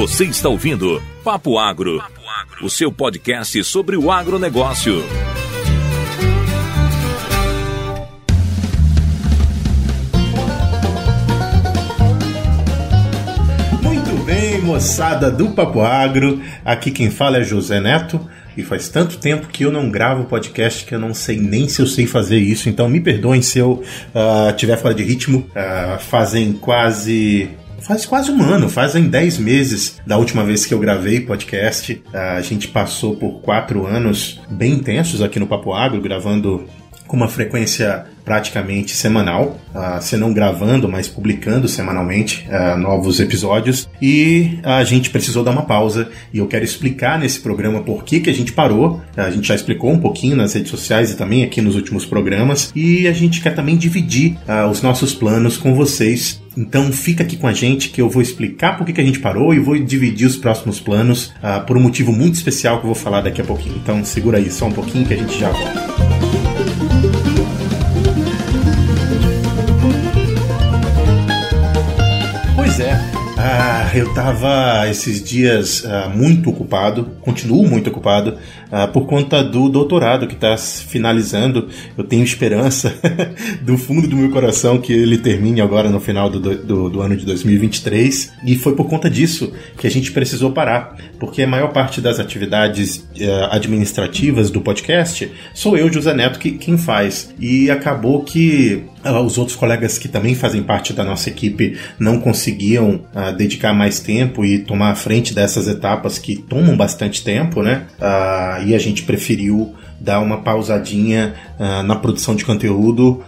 [0.00, 2.02] Você está ouvindo Papo Agro,
[2.62, 5.04] o seu podcast sobre o agronegócio.
[13.82, 16.40] Muito bem, moçada do Papo Agro.
[16.64, 18.26] Aqui quem fala é José Neto.
[18.56, 21.82] E faz tanto tempo que eu não gravo podcast que eu não sei nem se
[21.82, 22.70] eu sei fazer isso.
[22.70, 25.40] Então me perdoem se eu uh, tiver fora de ritmo.
[25.50, 30.78] Uh, fazem quase faz quase um ano, fazem 10 meses da última vez que eu
[30.78, 32.02] gravei podcast.
[32.12, 36.64] A gente passou por quatro anos bem intensos aqui no Papo Agro, gravando
[37.10, 43.88] com uma frequência praticamente semanal, uh, se não gravando, mas publicando semanalmente uh, novos episódios.
[44.00, 48.20] E a gente precisou dar uma pausa e eu quero explicar nesse programa por que,
[48.20, 49.00] que a gente parou.
[49.16, 52.70] A gente já explicou um pouquinho nas redes sociais e também aqui nos últimos programas.
[52.76, 57.36] E a gente quer também dividir uh, os nossos planos com vocês então fica aqui
[57.36, 59.78] com a gente que eu vou explicar por que, que a gente parou e vou
[59.78, 61.32] dividir os próximos planos
[61.64, 63.76] por um motivo muito especial que eu vou falar daqui a pouquinho.
[63.76, 66.09] Então segura aí só um pouquinho que a gente já volta.
[73.42, 78.36] Ah, eu estava esses dias ah, muito ocupado, continuo muito ocupado,
[78.70, 81.66] ah, por conta do doutorado que está finalizando.
[81.96, 82.94] Eu tenho esperança
[83.64, 87.16] do fundo do meu coração que ele termine agora no final do, do, do, ano
[87.16, 88.30] de 2023.
[88.44, 92.20] E foi por conta disso que a gente precisou parar, porque a maior parte das
[92.20, 97.34] atividades ah, administrativas do podcast sou eu, José Neto, que, quem faz.
[97.40, 103.00] E acabou que os outros colegas que também fazem parte da nossa equipe não conseguiam
[103.14, 107.86] uh, dedicar mais tempo e tomar a frente dessas etapas que tomam bastante tempo, né?
[107.98, 111.34] Uh, e a gente preferiu dar uma pausadinha
[111.84, 113.22] na produção de conteúdo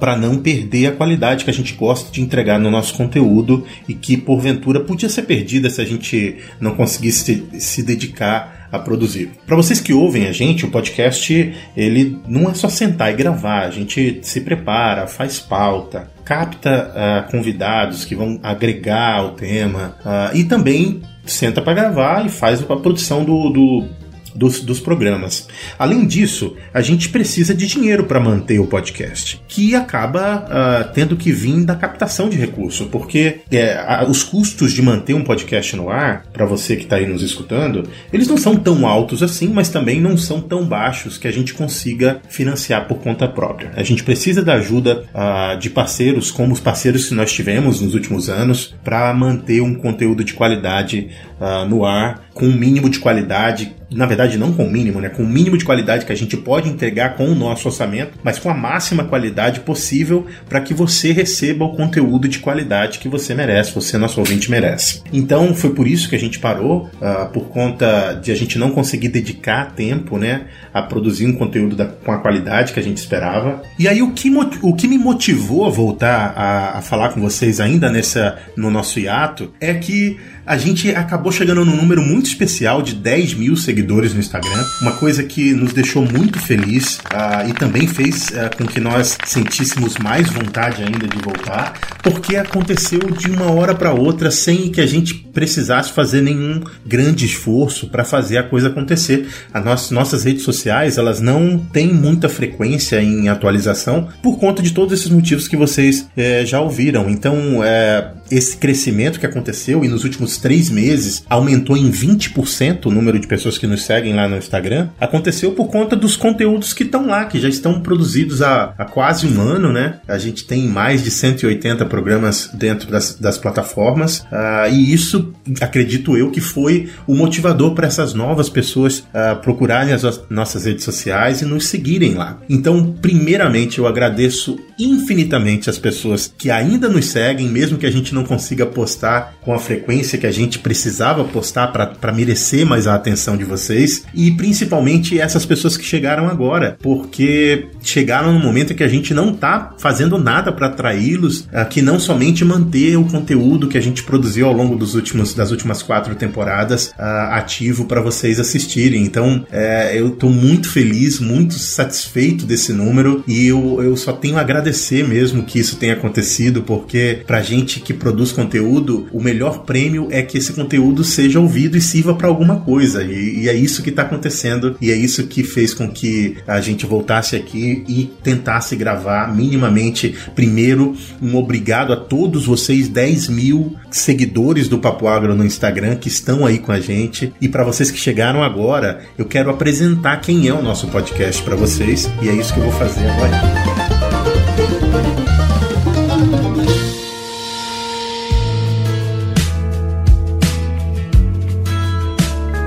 [0.00, 3.94] para não perder a qualidade que a gente gosta de entregar no nosso conteúdo e
[3.94, 9.30] que porventura podia ser perdida se a gente não conseguisse se dedicar a produzir.
[9.46, 13.66] Para vocês que ouvem a gente, o podcast ele não é só sentar e gravar,
[13.66, 20.36] a gente se prepara, faz pauta, capta uh, convidados que vão agregar ao tema uh,
[20.36, 23.88] e também senta para gravar e faz a produção do, do
[24.36, 25.48] dos, dos programas.
[25.78, 31.16] Além disso, a gente precisa de dinheiro para manter o podcast, que acaba uh, tendo
[31.16, 35.74] que vir da captação de recurso, porque é, a, os custos de manter um podcast
[35.76, 39.48] no ar, para você que está aí nos escutando, eles não são tão altos assim,
[39.48, 43.72] mas também não são tão baixos que a gente consiga financiar por conta própria.
[43.76, 47.94] A gente precisa da ajuda uh, de parceiros, como os parceiros que nós tivemos nos
[47.94, 51.08] últimos anos, para manter um conteúdo de qualidade
[51.40, 55.08] uh, no ar, com um mínimo de qualidade na verdade não com o mínimo, né,
[55.08, 58.38] com o mínimo de qualidade que a gente pode entregar com o nosso orçamento, mas
[58.38, 63.34] com a máxima qualidade possível para que você receba o conteúdo de qualidade que você
[63.34, 65.02] merece, você nosso ouvinte merece.
[65.12, 68.70] Então foi por isso que a gente parou, uh, por conta de a gente não
[68.70, 72.98] conseguir dedicar tempo, né, a produzir um conteúdo da, com a qualidade que a gente
[72.98, 73.62] esperava.
[73.78, 74.30] E aí o que,
[74.62, 78.98] o que me motivou a voltar a, a falar com vocês ainda nessa no nosso
[78.98, 84.14] hiato é que a gente acabou chegando num número muito especial de 10 mil seguidores
[84.14, 88.64] no Instagram, uma coisa que nos deixou muito feliz uh, e também fez uh, com
[88.64, 94.30] que nós sentíssemos mais vontade ainda de voltar, porque aconteceu de uma hora para outra
[94.30, 99.26] sem que a gente precisasse fazer nenhum grande esforço para fazer a coisa acontecer.
[99.52, 104.98] As nossas redes sociais elas não têm muita frequência em atualização por conta de todos
[104.98, 107.10] esses motivos que vocês eh, já ouviram.
[107.10, 112.90] Então, é, esse crescimento que aconteceu e nos últimos três meses aumentou em 20% o
[112.90, 116.82] número de pessoas que nos seguem lá no Instagram, aconteceu por conta dos conteúdos que
[116.82, 120.00] estão lá, que já estão produzidos há, há quase um ano, né?
[120.08, 126.16] A gente tem mais de 180 programas dentro das, das plataformas uh, e isso, acredito
[126.16, 131.42] eu, que foi o motivador para essas novas pessoas uh, procurarem as nossas redes sociais
[131.42, 132.38] e nos seguirem lá.
[132.48, 138.14] Então, primeiramente, eu agradeço infinitamente as pessoas que ainda nos seguem, mesmo que a gente
[138.14, 142.94] não consiga postar com a frequência que a gente precisava postar para merecer mais a
[142.94, 148.82] atenção de vocês e principalmente essas pessoas que chegaram agora, porque chegaram no momento que
[148.82, 153.68] a gente não tá fazendo nada para atraí-los, uh, que não somente manter o conteúdo
[153.68, 158.00] que a gente produziu ao longo dos últimos das últimas quatro temporadas uh, ativo para
[158.00, 159.02] vocês assistirem.
[159.02, 164.38] Então, uh, eu estou muito feliz, muito satisfeito desse número e eu, eu só tenho
[164.38, 169.64] a agradecer mesmo que isso tenha acontecido, porque pra gente que produz conteúdo, o melhor
[169.64, 173.02] prêmio é que esse conteúdo seja ouvido e sirva para alguma coisa.
[173.02, 176.60] E, e, é isso que está acontecendo e é isso que fez com que a
[176.60, 180.14] gente voltasse aqui e tentasse gravar minimamente.
[180.34, 186.08] Primeiro, um obrigado a todos vocês, 10 mil seguidores do Papo Agro no Instagram que
[186.08, 187.32] estão aí com a gente.
[187.40, 191.56] E para vocês que chegaram agora, eu quero apresentar quem é o nosso podcast para
[191.56, 193.95] vocês e é isso que eu vou fazer agora.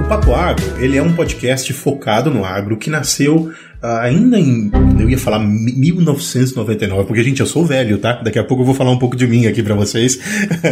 [0.09, 5.17] Papo Agro, ele é um podcast focado no agro que nasceu ainda em, eu ia
[5.17, 8.13] falar 1999, porque gente, eu sou velho, tá?
[8.13, 10.19] Daqui a pouco eu vou falar um pouco de mim aqui para vocês.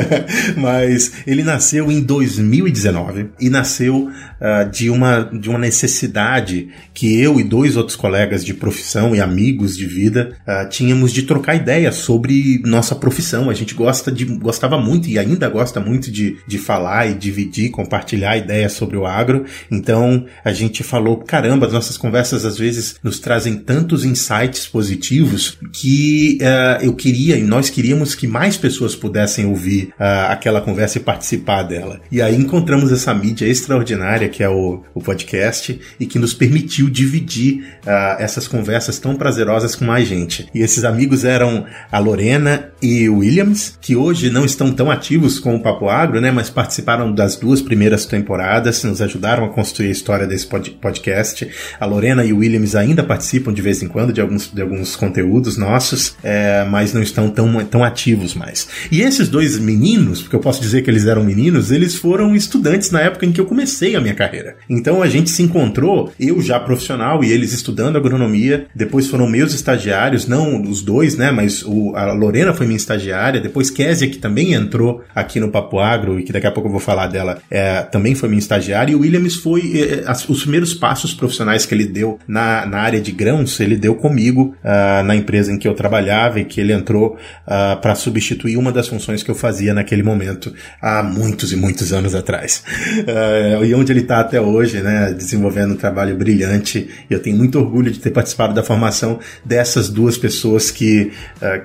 [0.57, 7.39] Mas ele nasceu em 2019 e nasceu uh, de, uma, de uma necessidade que eu
[7.39, 11.95] e dois outros colegas de profissão e amigos de vida uh, tínhamos de trocar ideias
[11.95, 13.49] sobre nossa profissão.
[13.49, 17.69] A gente gosta de, gostava muito e ainda gosta muito de, de falar e dividir,
[17.69, 19.45] compartilhar ideias sobre o agro.
[19.71, 25.57] Então a gente falou, caramba, as nossas conversas às vezes nos trazem tantos insights positivos
[25.73, 30.97] que uh, eu queria e nós queríamos que mais pessoas pudessem ouvir uh, aquela conversa
[30.97, 32.01] e participar dela.
[32.11, 36.89] E aí encontramos essa mídia extraordinária que é o, o podcast e que nos permitiu
[36.89, 40.47] dividir uh, essas conversas tão prazerosas com mais gente.
[40.53, 45.55] E esses amigos eram a Lorena e Williams, que hoje não estão tão ativos com
[45.55, 49.91] o Papo Agro, né, mas participaram das duas primeiras temporadas, nos ajudaram a construir a
[49.91, 51.47] história desse podcast.
[51.79, 54.61] A Lorena e o Williams ainda ainda participam de vez em quando de alguns, de
[54.61, 58.67] alguns conteúdos nossos, é, mas não estão tão, tão ativos mais.
[58.91, 62.89] E esses dois meninos, porque eu posso dizer que eles eram meninos, eles foram estudantes
[62.91, 64.55] na época em que eu comecei a minha carreira.
[64.69, 69.53] Então a gente se encontrou, eu já profissional e eles estudando agronomia, depois foram meus
[69.53, 74.17] estagiários, não os dois, né, mas o, a Lorena foi minha estagiária, depois Késia, que
[74.17, 77.39] também entrou aqui no Papo Agro e que daqui a pouco eu vou falar dela,
[77.49, 81.65] é, também foi minha estagiária, e o Williams foi é, as, os primeiros passos profissionais
[81.65, 85.57] que ele deu na, na área de grãos, ele deu comigo uh, na empresa em
[85.57, 87.17] que eu trabalhava e que ele entrou uh,
[87.47, 91.93] ah, para substituir uma das funções que eu fazia naquele momento há muitos e muitos
[91.93, 92.63] anos atrás.
[92.99, 96.89] Uh, e onde ele está até hoje, né, desenvolvendo um trabalho brilhante.
[97.09, 101.11] Eu tenho muito orgulho de ter participado da formação dessas duas pessoas que,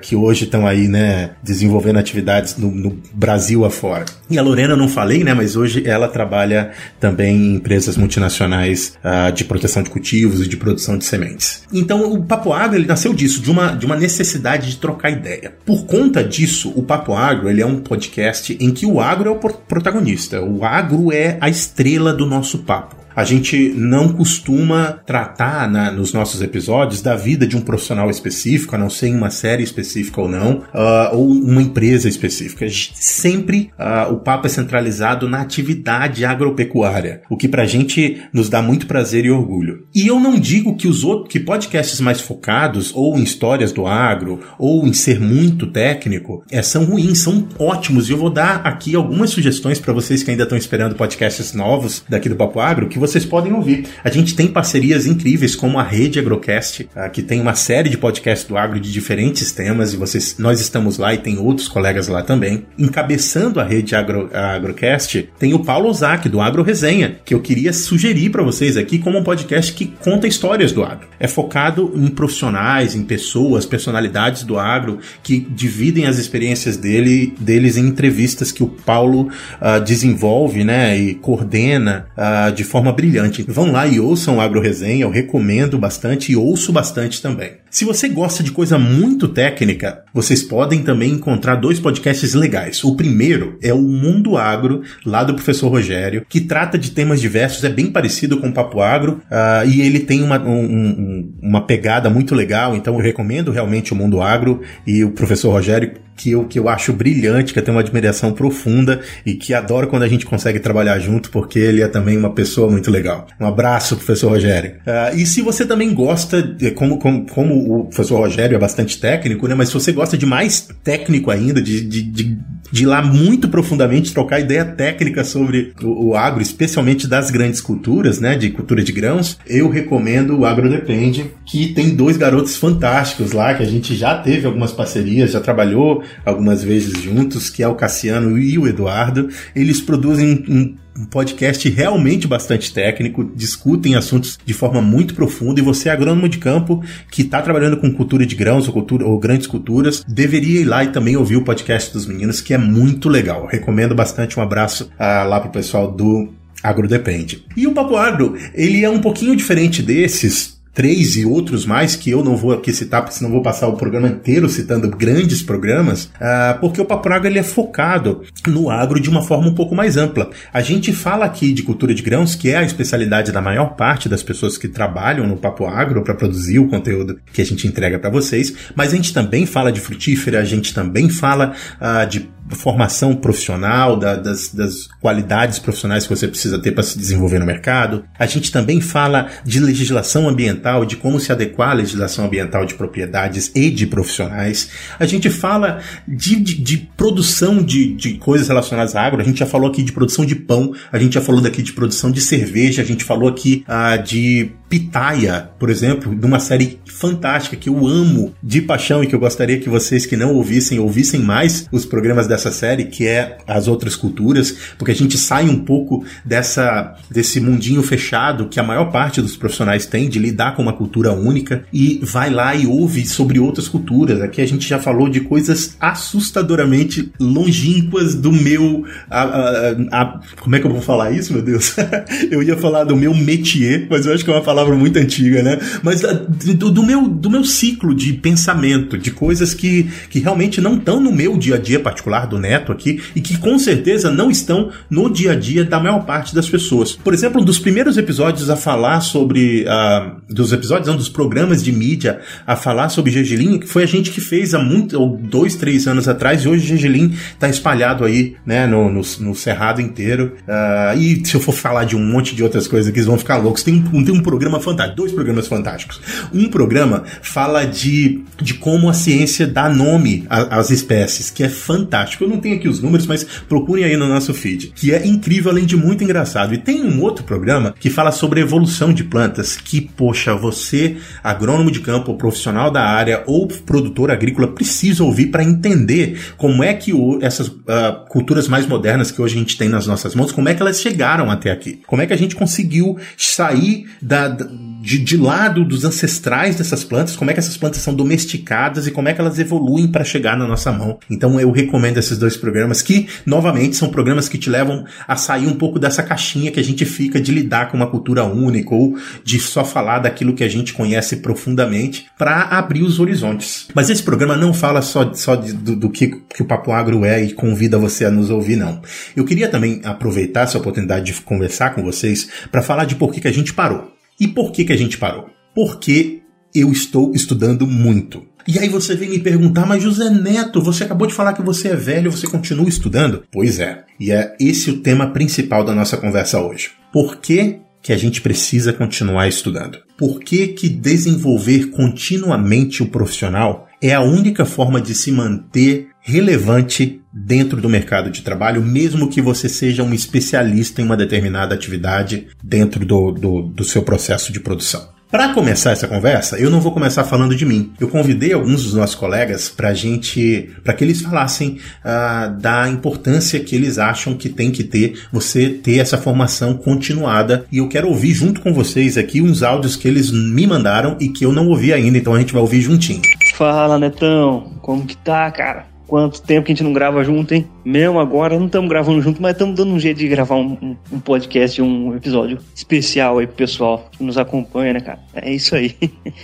[0.01, 4.05] que hoje estão aí, né, desenvolvendo atividades no, no Brasil afora.
[4.29, 8.93] E a Lorena não falei, né, mas hoje ela trabalha também em empresas multinacionais
[9.33, 11.63] de proteção de cultivos e de produção de sementes.
[11.73, 15.53] Então o Papo Agro ele nasceu disso, de uma, de uma necessidade de trocar ideia.
[15.65, 19.31] Por conta disso, o Papo Agro ele é um podcast em que o agro é
[19.31, 20.41] o protagonista.
[20.41, 23.02] O agro é a estrela do nosso papo.
[23.15, 28.75] A gente não costuma tratar na, nos nossos episódios da vida de um profissional específico,
[28.75, 32.65] a não ser em uma série específica ou não, uh, ou uma empresa específica.
[32.93, 38.61] Sempre uh, o papo é centralizado na atividade agropecuária, o que pra gente nos dá
[38.61, 39.85] muito prazer e orgulho.
[39.93, 43.85] E eu não digo que os outros, que podcasts mais focados, ou em histórias do
[43.87, 48.09] agro, ou em ser muito técnico, é, são ruins, são ótimos.
[48.09, 52.03] E eu vou dar aqui algumas sugestões para vocês que ainda estão esperando podcasts novos
[52.09, 53.85] daqui do Papo Agro, que vocês podem ouvir.
[54.01, 57.97] A gente tem parcerias incríveis como a Rede Agrocast, uh, que tem uma série de
[57.97, 62.07] podcasts do agro de diferentes temas e vocês, nós estamos lá e tem outros colegas
[62.07, 62.65] lá também.
[62.77, 67.41] Encabeçando a Rede Agro, a Agrocast, tem o Paulo Ozaki do Agro Resenha, que eu
[67.41, 71.07] queria sugerir para vocês aqui como um podcast que conta histórias do agro.
[71.19, 77.75] É focado em profissionais, em pessoas, personalidades do agro que dividem as experiências dele, deles
[77.75, 79.29] em entrevistas que o Paulo
[79.61, 83.43] uh, desenvolve, né, e coordena uh, de forma brilhante.
[83.43, 87.63] Vão lá e ouçam o Agro Resenha, eu recomendo bastante e ouço bastante também.
[87.69, 92.83] Se você gosta de coisa muito técnica, vocês podem também encontrar dois podcasts legais.
[92.83, 97.63] O primeiro é o Mundo Agro, lá do professor Rogério, que trata de temas diversos,
[97.63, 101.65] é bem parecido com o Papo Agro, uh, e ele tem uma, um, um, uma
[101.65, 106.31] pegada muito legal, então eu recomendo realmente o Mundo Agro e o professor Rogério que
[106.31, 110.03] eu, que eu acho brilhante, que eu tenho uma admiração profunda e que adoro quando
[110.03, 113.27] a gente consegue trabalhar junto, porque ele é também uma pessoa muito legal.
[113.39, 114.75] Um abraço, professor Rogério.
[114.85, 118.99] Uh, e se você também gosta, de, como, como, como o professor Rogério é bastante
[118.99, 119.55] técnico, né?
[119.55, 122.37] Mas se você gosta de mais técnico ainda, de, de, de,
[122.71, 127.61] de ir lá muito profundamente trocar ideia técnica sobre o, o agro, especialmente das grandes
[127.61, 128.35] culturas, né?
[128.35, 133.53] De cultura de grãos, eu recomendo o Agro Depende, que tem dois garotos fantásticos lá,
[133.53, 137.75] que a gente já teve algumas parcerias, já trabalhou algumas vezes juntos, que é o
[137.75, 139.29] Cassiano e o Eduardo.
[139.55, 145.63] Eles produzem um um podcast realmente bastante técnico, discutem assuntos de forma muito profunda e
[145.63, 149.47] você agrônomo de campo que está trabalhando com cultura de grãos ou, cultura, ou grandes
[149.47, 153.47] culturas, deveria ir lá e também ouvir o podcast dos meninos, que é muito legal.
[153.47, 154.39] Recomendo bastante.
[154.39, 156.29] Um abraço uh, lá pro pessoal do
[156.61, 157.43] Agro Depende.
[157.57, 162.09] E o Papo Agro, ele é um pouquinho diferente desses, três e outros mais que
[162.09, 166.05] eu não vou aqui citar, porque senão vou passar o programa inteiro citando grandes programas,
[166.05, 169.75] uh, porque o Papo Agro ele é focado no agro de uma forma um pouco
[169.75, 170.29] mais ampla.
[170.51, 174.09] A gente fala aqui de cultura de grãos, que é a especialidade da maior parte
[174.09, 177.99] das pessoas que trabalham no Papo Agro para produzir o conteúdo que a gente entrega
[177.99, 182.29] para vocês, mas a gente também fala de frutífera, a gente também fala uh, de
[182.51, 187.45] formação profissional, da, das, das qualidades profissionais que você precisa ter para se desenvolver no
[187.45, 188.03] mercado.
[188.17, 192.75] A gente também fala de legislação ambiental, de como se adequar à legislação ambiental de
[192.75, 194.69] propriedades e de profissionais.
[194.99, 199.21] A gente fala de, de, de produção de, de coisas relacionadas à agro.
[199.21, 201.73] A gente já falou aqui de produção de pão, a gente já falou daqui de
[201.73, 206.79] produção de cerveja, a gente falou aqui ah, de pitaia, por exemplo, de uma série
[206.87, 210.79] fantástica que eu amo de paixão e que eu gostaria que vocês que não ouvissem,
[210.79, 215.47] ouvissem mais os programas dessa série, que é As Outras Culturas, porque a gente sai
[215.47, 220.55] um pouco dessa desse mundinho fechado que a maior parte dos profissionais tem de lidar
[220.55, 224.21] com uma cultura única e vai lá e ouve sobre outras culturas.
[224.21, 228.85] Aqui a gente já falou de coisas assustadoramente longínquas do meu.
[229.09, 231.75] A, a, a, como é que eu vou falar isso, meu Deus?
[232.31, 235.43] eu ia falar do meu métier, mas eu acho que é uma palavra muito antiga,
[235.43, 235.59] né?
[235.83, 240.77] Mas do, do meu, do meu ciclo de pensamento, de coisas que, que realmente não
[240.77, 244.29] estão no meu dia a dia particular do Neto aqui e que com certeza não
[244.29, 246.93] estão no dia a dia da maior parte das pessoas.
[246.93, 249.65] Por exemplo, um dos primeiros episódios a falar sobre.
[249.65, 253.85] Uh, dos episódios, não, dos programas de mídia a falar sobre Gergelim, que foi a
[253.85, 258.03] gente que fez há muito, ou dois, três anos atrás, e hoje Gergelim está espalhado
[258.03, 260.33] aí, né, no, no, no Cerrado inteiro.
[260.47, 263.17] Uh, e se eu for falar de um monte de outras coisas que eles vão
[263.17, 266.01] ficar loucos, tem um, tem um programa fantástico, dois programas fantásticos.
[266.33, 272.12] Um programa fala de, de como a ciência dá nome às espécies, que é fantástico.
[272.21, 275.51] Eu não tenho aqui os números, mas procurem aí no nosso feed, que é incrível,
[275.51, 276.53] além de muito engraçado.
[276.53, 281.71] E tem um outro programa que fala sobre evolução de plantas, que, poxa, você, agrônomo
[281.71, 286.93] de campo, profissional da área ou produtor agrícola, precisa ouvir para entender como é que
[286.93, 290.49] o, essas uh, culturas mais modernas que hoje a gente tem nas nossas mãos, como
[290.49, 291.81] é que elas chegaram até aqui.
[291.87, 294.47] Como é que a gente conseguiu sair da, da
[294.83, 298.91] de, de lado dos ancestrais dessas plantas, como é que essas plantas são domesticadas e
[298.91, 300.99] como é que elas evoluem para chegar na nossa mão.
[301.09, 305.47] Então eu recomendo esses dois programas que, novamente, são programas que te levam a sair
[305.47, 308.97] um pouco dessa caixinha que a gente fica de lidar com uma cultura única ou
[309.23, 313.67] de só falar daquilo que a gente conhece profundamente para abrir os horizontes.
[313.73, 317.05] Mas esse programa não fala só, só de, do, do que, que o Papo Agro
[317.05, 318.81] é e convida você a nos ouvir, não.
[319.15, 323.21] Eu queria também aproveitar essa oportunidade de conversar com vocês para falar de por que,
[323.21, 323.93] que a gente parou.
[324.19, 325.29] E por que, que a gente parou?
[325.55, 326.21] Porque
[326.53, 328.23] eu estou estudando muito.
[328.47, 331.69] E aí você vem me perguntar, mas José Neto, você acabou de falar que você
[331.69, 333.23] é velho, você continua estudando?
[333.31, 333.83] Pois é.
[333.99, 336.71] E é esse o tema principal da nossa conversa hoje.
[336.91, 339.79] Por que, que a gente precisa continuar estudando?
[339.97, 347.01] Por que, que desenvolver continuamente o profissional é a única forma de se manter relevante
[347.13, 352.27] dentro do mercado de trabalho, mesmo que você seja um especialista em uma determinada atividade
[352.43, 354.92] dentro do, do, do seu processo de produção.
[355.13, 357.71] Para começar essa conversa, eu não vou começar falando de mim.
[357.79, 363.39] Eu convidei alguns dos nossos colegas para gente, para que eles falassem uh, da importância
[363.39, 367.45] que eles acham que tem que ter você ter essa formação continuada.
[367.51, 371.09] E eu quero ouvir junto com vocês aqui uns áudios que eles me mandaram e
[371.09, 373.03] que eu não ouvi ainda, então a gente vai ouvir juntinho.
[373.35, 375.72] Fala, Netão, como que tá, cara?
[375.93, 377.47] Quanto tempo que a gente não grava junto, hein?
[377.63, 380.99] Mesmo agora não estamos gravando junto, mas estamos dando um jeito de gravar um, um,
[380.99, 384.97] podcast, um episódio especial aí pro pessoal que nos acompanha, né, cara?
[385.13, 385.75] É isso aí.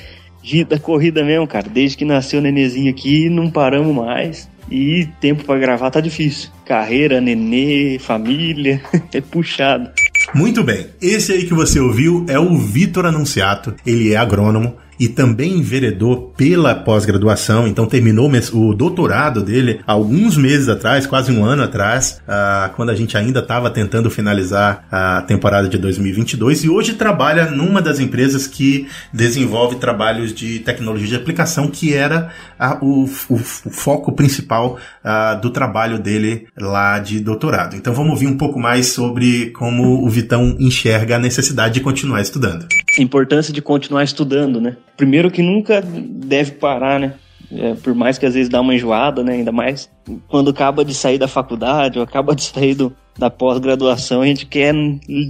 [0.68, 1.70] da corrida mesmo, cara.
[1.70, 4.50] Desde que nasceu o nenenzinho aqui, não paramos mais.
[4.72, 6.50] E tempo para gravar tá difícil.
[6.66, 8.82] Carreira, nenê, família,
[9.14, 9.92] é puxado.
[10.34, 10.88] Muito bem.
[11.00, 13.76] Esse aí que você ouviu é o Vitor Anunciato.
[13.86, 20.68] Ele é agrônomo e também enveredou pela pós-graduação, então terminou o doutorado dele alguns meses
[20.68, 25.70] atrás, quase um ano atrás, uh, quando a gente ainda estava tentando finalizar a temporada
[25.70, 31.70] de 2022 e hoje trabalha numa das empresas que desenvolve trabalhos de tecnologia de aplicação,
[31.70, 37.76] que era uh, o, o, o, foco principal uh, do trabalho dele lá de doutorado.
[37.76, 42.22] Então vamos ouvir um pouco mais sobre como o Vitão enxerga a necessidade de continuar
[42.22, 42.68] estudando.
[42.98, 44.76] A importância de continuar estudando, né?
[45.00, 47.14] Primeiro que nunca deve parar, né?
[47.50, 49.36] É, por mais que às vezes dá uma enjoada, né?
[49.36, 49.90] Ainda mais
[50.28, 54.46] quando acaba de sair da faculdade ou acaba de sair do, da pós-graduação, a gente
[54.46, 54.76] quer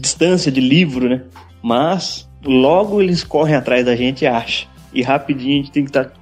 [0.01, 1.21] distância de livro, né?
[1.61, 4.67] Mas logo eles correm atrás da gente e acham.
[4.91, 6.13] E rapidinho a gente tem que estar tá,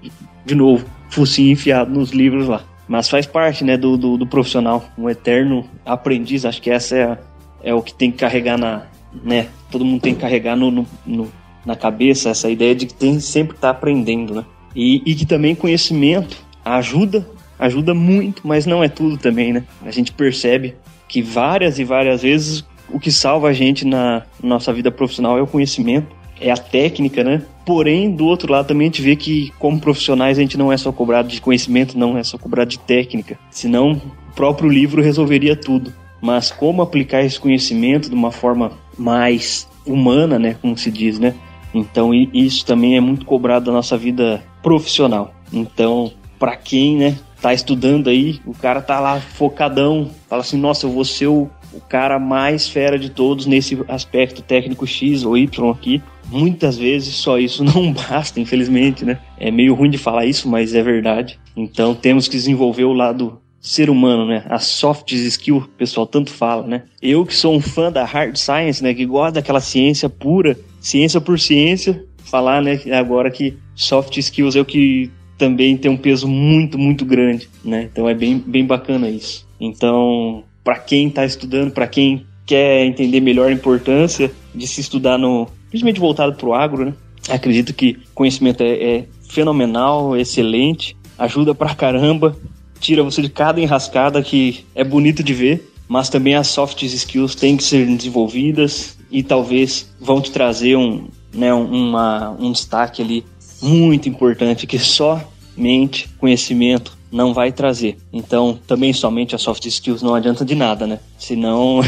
[0.46, 2.64] de novo, focinho enfiado nos livros lá.
[2.86, 6.44] Mas faz parte, né, do, do, do profissional, um eterno aprendiz.
[6.44, 7.18] Acho que essa é,
[7.64, 8.84] é o que tem que carregar na,
[9.24, 9.48] né?
[9.72, 11.32] Todo mundo tem que carregar no, no, no
[11.68, 14.46] na cabeça essa ideia de que tem sempre estar tá aprendendo, né?
[14.74, 17.28] E, e que também conhecimento ajuda,
[17.60, 19.64] ajuda muito, mas não é tudo também, né?
[19.86, 20.76] A gente percebe
[21.10, 25.42] que várias e várias vezes o que salva a gente na nossa vida profissional é
[25.42, 26.08] o conhecimento,
[26.40, 27.42] é a técnica, né?
[27.66, 30.78] Porém, do outro lado também a gente vê que como profissionais a gente não é
[30.78, 33.38] só cobrado de conhecimento, não é só cobrado de técnica.
[33.52, 35.94] Senão o próprio livro resolveria tudo.
[36.22, 41.36] Mas como aplicar esse conhecimento de uma forma mais humana, né, como se diz, né?
[41.78, 45.34] Então isso também é muito cobrado da nossa vida profissional.
[45.52, 50.86] Então, para quem, né, tá estudando aí, o cara tá lá focadão, fala assim, nossa,
[50.86, 55.38] eu vou ser o, o cara mais fera de todos nesse aspecto técnico X ou
[55.38, 56.02] Y aqui.
[56.30, 59.20] Muitas vezes só isso não basta, infelizmente, né?
[59.40, 61.40] É meio ruim de falar isso, mas é verdade.
[61.56, 64.46] Então temos que desenvolver o lado ser humano, né?
[64.50, 66.84] As soft skills, o pessoal tanto fala, né?
[67.02, 68.94] Eu que sou um fã da hard science, né?
[68.94, 72.80] Que gosta daquela ciência pura, ciência por ciência, falar, né?
[72.94, 77.90] Agora que soft skills é o que também tem um peso muito, muito grande, né?
[77.92, 79.48] Então é bem, bem bacana isso.
[79.60, 85.18] Então, para quem está estudando, para quem quer entender melhor a importância de se estudar
[85.18, 86.94] no, principalmente voltado para o agro, né?
[87.30, 92.38] Acredito que conhecimento é, é fenomenal, excelente, ajuda pra caramba,
[92.80, 97.36] tira você de cada enrascada que é bonito de ver, mas também as soft skills
[97.36, 103.26] têm que ser desenvolvidas e talvez vão te trazer um, né, uma, um destaque ali
[103.62, 107.98] muito importante que somente conhecimento não vai trazer.
[108.12, 111.00] Então, também somente as soft skills não adianta de nada, né?
[111.18, 111.80] Senão,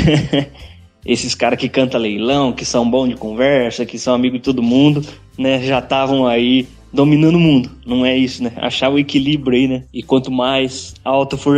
[1.05, 4.63] esses caras que cantam leilão, que são bons de conversa, que são amigos de todo
[4.63, 5.05] mundo,
[5.37, 7.69] né, já estavam aí dominando o mundo.
[7.85, 8.51] Não é isso, né?
[8.57, 9.83] Achar o equilíbrio aí, né?
[9.93, 11.57] E quanto mais alto for,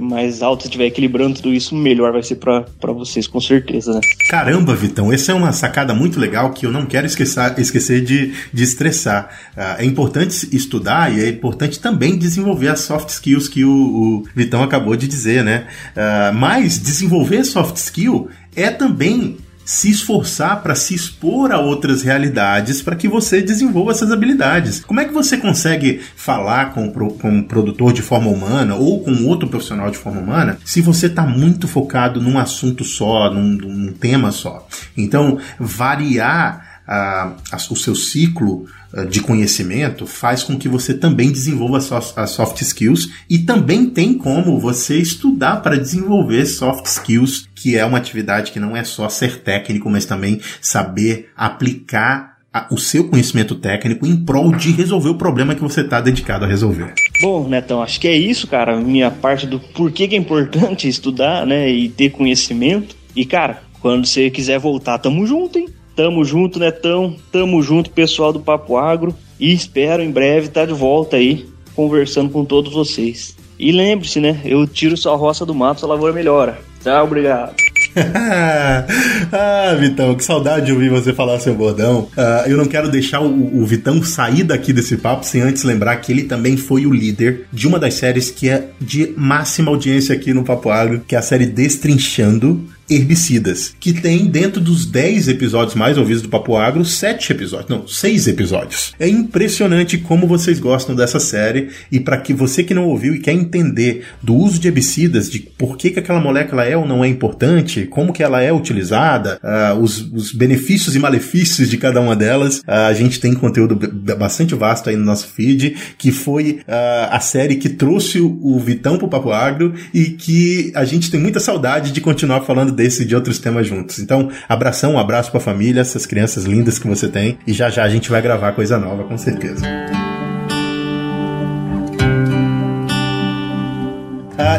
[0.00, 4.00] mais alto estiver equilibrando tudo isso, melhor vai ser para vocês, com certeza, né?
[4.28, 8.32] Caramba, Vitão, essa é uma sacada muito legal que eu não quero esquecer, esquecer de,
[8.52, 9.28] de estressar.
[9.56, 14.24] Uh, é importante estudar e é importante também desenvolver as soft skills que o, o
[14.34, 15.66] Vitão acabou de dizer, né?
[15.96, 22.82] Uh, mas desenvolver soft skill é também se esforçar para se expor a outras realidades
[22.82, 24.80] para que você desenvolva essas habilidades.
[24.84, 29.26] Como é que você consegue falar com, com um produtor de forma humana ou com
[29.26, 33.92] outro profissional de forma humana se você está muito focado num assunto só, num, num
[33.92, 34.66] tema só?
[34.96, 41.32] Então, variar a, a, o seu ciclo eh, de conhecimento faz com que você também
[41.32, 47.78] desenvolva as soft skills e também tem como você estudar para desenvolver soft skills, que
[47.78, 52.32] é uma atividade que não é só ser técnico, mas também saber aplicar
[52.70, 56.48] o seu conhecimento técnico em prol de resolver o problema que você está dedicado a
[56.48, 56.92] resolver.
[57.22, 58.76] Bom, Netão, acho que é isso, cara.
[58.76, 62.94] Minha parte do porquê que é importante estudar, né, e ter conhecimento.
[63.16, 65.68] E, cara, quando você quiser voltar, tamo junto, hein?
[65.94, 67.16] Tamo junto, Netão.
[67.30, 69.14] Tamo junto, pessoal do Papo Agro.
[69.38, 73.36] E espero em breve estar de volta aí, conversando com todos vocês.
[73.58, 74.40] E lembre-se, né?
[74.44, 76.58] Eu tiro sua roça do mato, sua lavoura melhora.
[76.82, 77.54] Tchau, obrigado.
[79.32, 82.08] ah, Vitão, que saudade de ouvir você falar seu bordão.
[82.16, 85.96] Uh, eu não quero deixar o, o, Vitão sair daqui desse papo sem antes lembrar
[85.96, 90.14] que ele também foi o líder de uma das séries que é de máxima audiência
[90.14, 95.28] aqui no Papo Agro, que é a série Destrinchando herbicidas, que tem dentro dos 10
[95.28, 98.92] episódios mais ouvidos do Papo Agro, 7 episódios, não, 6 episódios.
[98.98, 103.20] É impressionante como vocês gostam dessa série e para que você que não ouviu e
[103.20, 107.04] quer entender do uso de herbicidas, de por que, que aquela molécula é ou não
[107.04, 112.00] é importante, como que ela é utilizada, uh, os, os, benefícios e malefícios de cada
[112.00, 113.76] uma delas, uh, a gente tem conteúdo
[114.18, 118.58] bastante vasto aí no nosso feed, que foi uh, a série que trouxe o, o
[118.58, 123.02] Vitão pro Papo Agro e que a gente tem muita saudade de continuar falando desse
[123.02, 123.98] e de outros temas juntos.
[124.00, 127.38] Então, abração, um abraço pra família, essas crianças lindas que você tem.
[127.46, 129.62] E já já a gente vai gravar coisa nova, com certeza.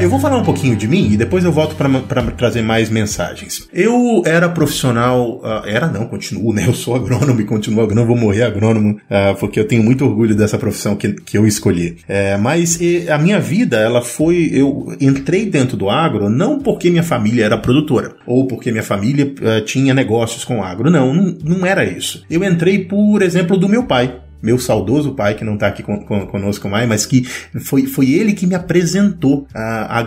[0.01, 3.67] Eu vou falar um pouquinho de mim e depois eu volto para trazer mais mensagens.
[3.73, 6.65] Eu era profissional, uh, era não, continuo, né?
[6.67, 10.36] Eu sou agrônomo e continuo agrônomo, vou morrer agrônomo, uh, porque eu tenho muito orgulho
[10.36, 11.97] dessa profissão que, que eu escolhi.
[12.08, 16.89] É, mas e, a minha vida, ela foi, eu entrei dentro do agro não porque
[16.89, 19.34] minha família era produtora ou porque minha família
[19.65, 22.23] tinha negócios com agro, não, não, não era isso.
[22.29, 26.03] Eu entrei por exemplo do meu pai meu saudoso pai, que não está aqui con
[26.03, 30.06] con conosco mais, mas que foi, foi ele que me apresentou a, a,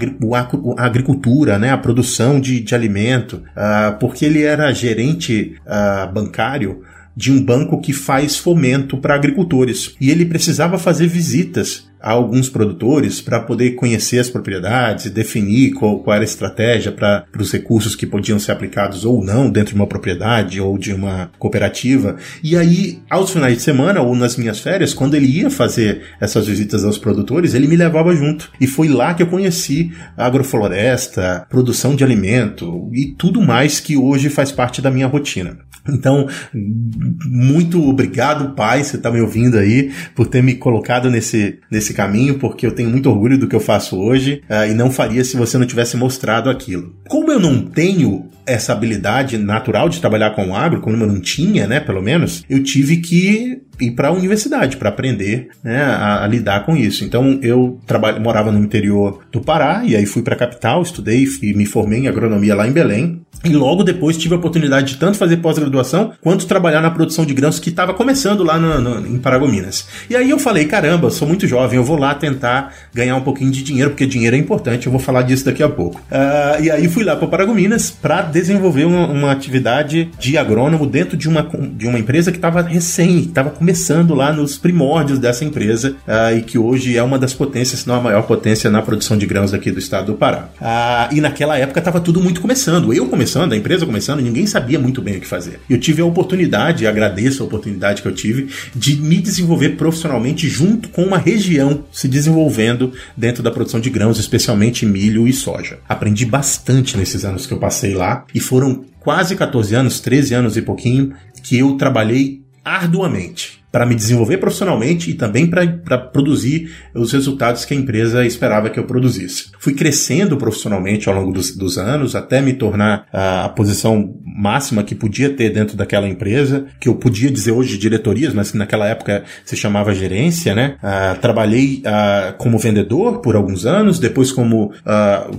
[0.77, 6.83] a agricultura, né, a produção de, de alimento, uh, porque ele era gerente uh, bancário
[7.17, 9.97] de um banco que faz fomento para agricultores.
[9.99, 15.73] E ele precisava fazer visitas a alguns produtores para poder conhecer as propriedades e definir
[15.73, 19.71] qual, qual era a estratégia para os recursos que podiam ser aplicados ou não dentro
[19.71, 22.15] de uma propriedade ou de uma cooperativa.
[22.45, 26.47] E aí, aos finais de semana ou nas minhas férias, quando ele ia fazer essas
[26.47, 28.53] visitas aos produtores, ele me levava junto.
[28.61, 34.29] E foi lá que eu conheci agrofloresta, produção de alimento e tudo mais que hoje
[34.29, 35.59] faz parte da minha rotina.
[35.89, 41.95] Então, muito obrigado, pai, você está me ouvindo aí, por ter me colocado nesse, nesse
[41.97, 45.25] caminho, porque eu tenho muito orgulho do que eu faço hoje uh, e não faria
[45.25, 46.95] se você não tivesse mostrado aquilo.
[47.09, 51.21] Como eu não tenho essa habilidade natural de trabalhar com o agro, como eu não
[51.21, 56.25] tinha, né, pelo menos, eu tive que ir para a universidade para aprender né, a,
[56.25, 57.05] a, lidar com isso.
[57.05, 61.27] Então eu trabalho, morava no interior do Pará e aí fui para a capital, estudei
[61.43, 63.21] e me formei em agronomia lá em Belém.
[63.45, 67.35] E logo depois tive a oportunidade de tanto fazer pós-graduação quanto trabalhar na produção de
[67.35, 69.87] grãos que estava começando lá no, no, em Paragominas.
[70.09, 73.51] E aí eu falei, caramba, sou muito jovem, eu vou lá tentar ganhar um pouquinho
[73.51, 76.01] de dinheiro, porque dinheiro é importante, eu vou falar disso daqui a pouco.
[76.11, 81.17] Uh, e aí fui lá para Paragominas para desenvolver uma, uma, atividade de agrônomo dentro
[81.17, 83.66] de uma, de uma empresa que estava recém, estava começando
[84.15, 87.97] lá nos primórdios dessa empresa uh, e que hoje é uma das potências, se não
[87.97, 90.49] a maior potência na produção de grãos aqui do estado do Pará.
[90.61, 92.93] Uh, e naquela época estava tudo muito começando.
[92.93, 95.61] Eu começando, a empresa começando, ninguém sabia muito bem o que fazer.
[95.69, 100.89] Eu tive a oportunidade, agradeço a oportunidade que eu tive, de me desenvolver profissionalmente junto
[100.89, 105.79] com uma região se desenvolvendo dentro da produção de grãos, especialmente milho e soja.
[105.89, 110.57] Aprendi bastante nesses anos que eu passei lá e foram quase 14 anos, 13 anos
[110.57, 117.13] e pouquinho, que eu trabalhei arduamente para me desenvolver profissionalmente e também para produzir os
[117.13, 119.51] resultados que a empresa esperava que eu produzisse.
[119.59, 124.83] Fui crescendo profissionalmente ao longo dos, dos anos até me tornar a, a, posição máxima
[124.83, 128.87] que podia ter dentro daquela empresa, que eu podia dizer hoje diretorias, mas que naquela
[128.89, 130.77] época se chamava gerência, né?
[130.83, 134.73] Uh, trabalhei uh, como vendedor por alguns anos, depois como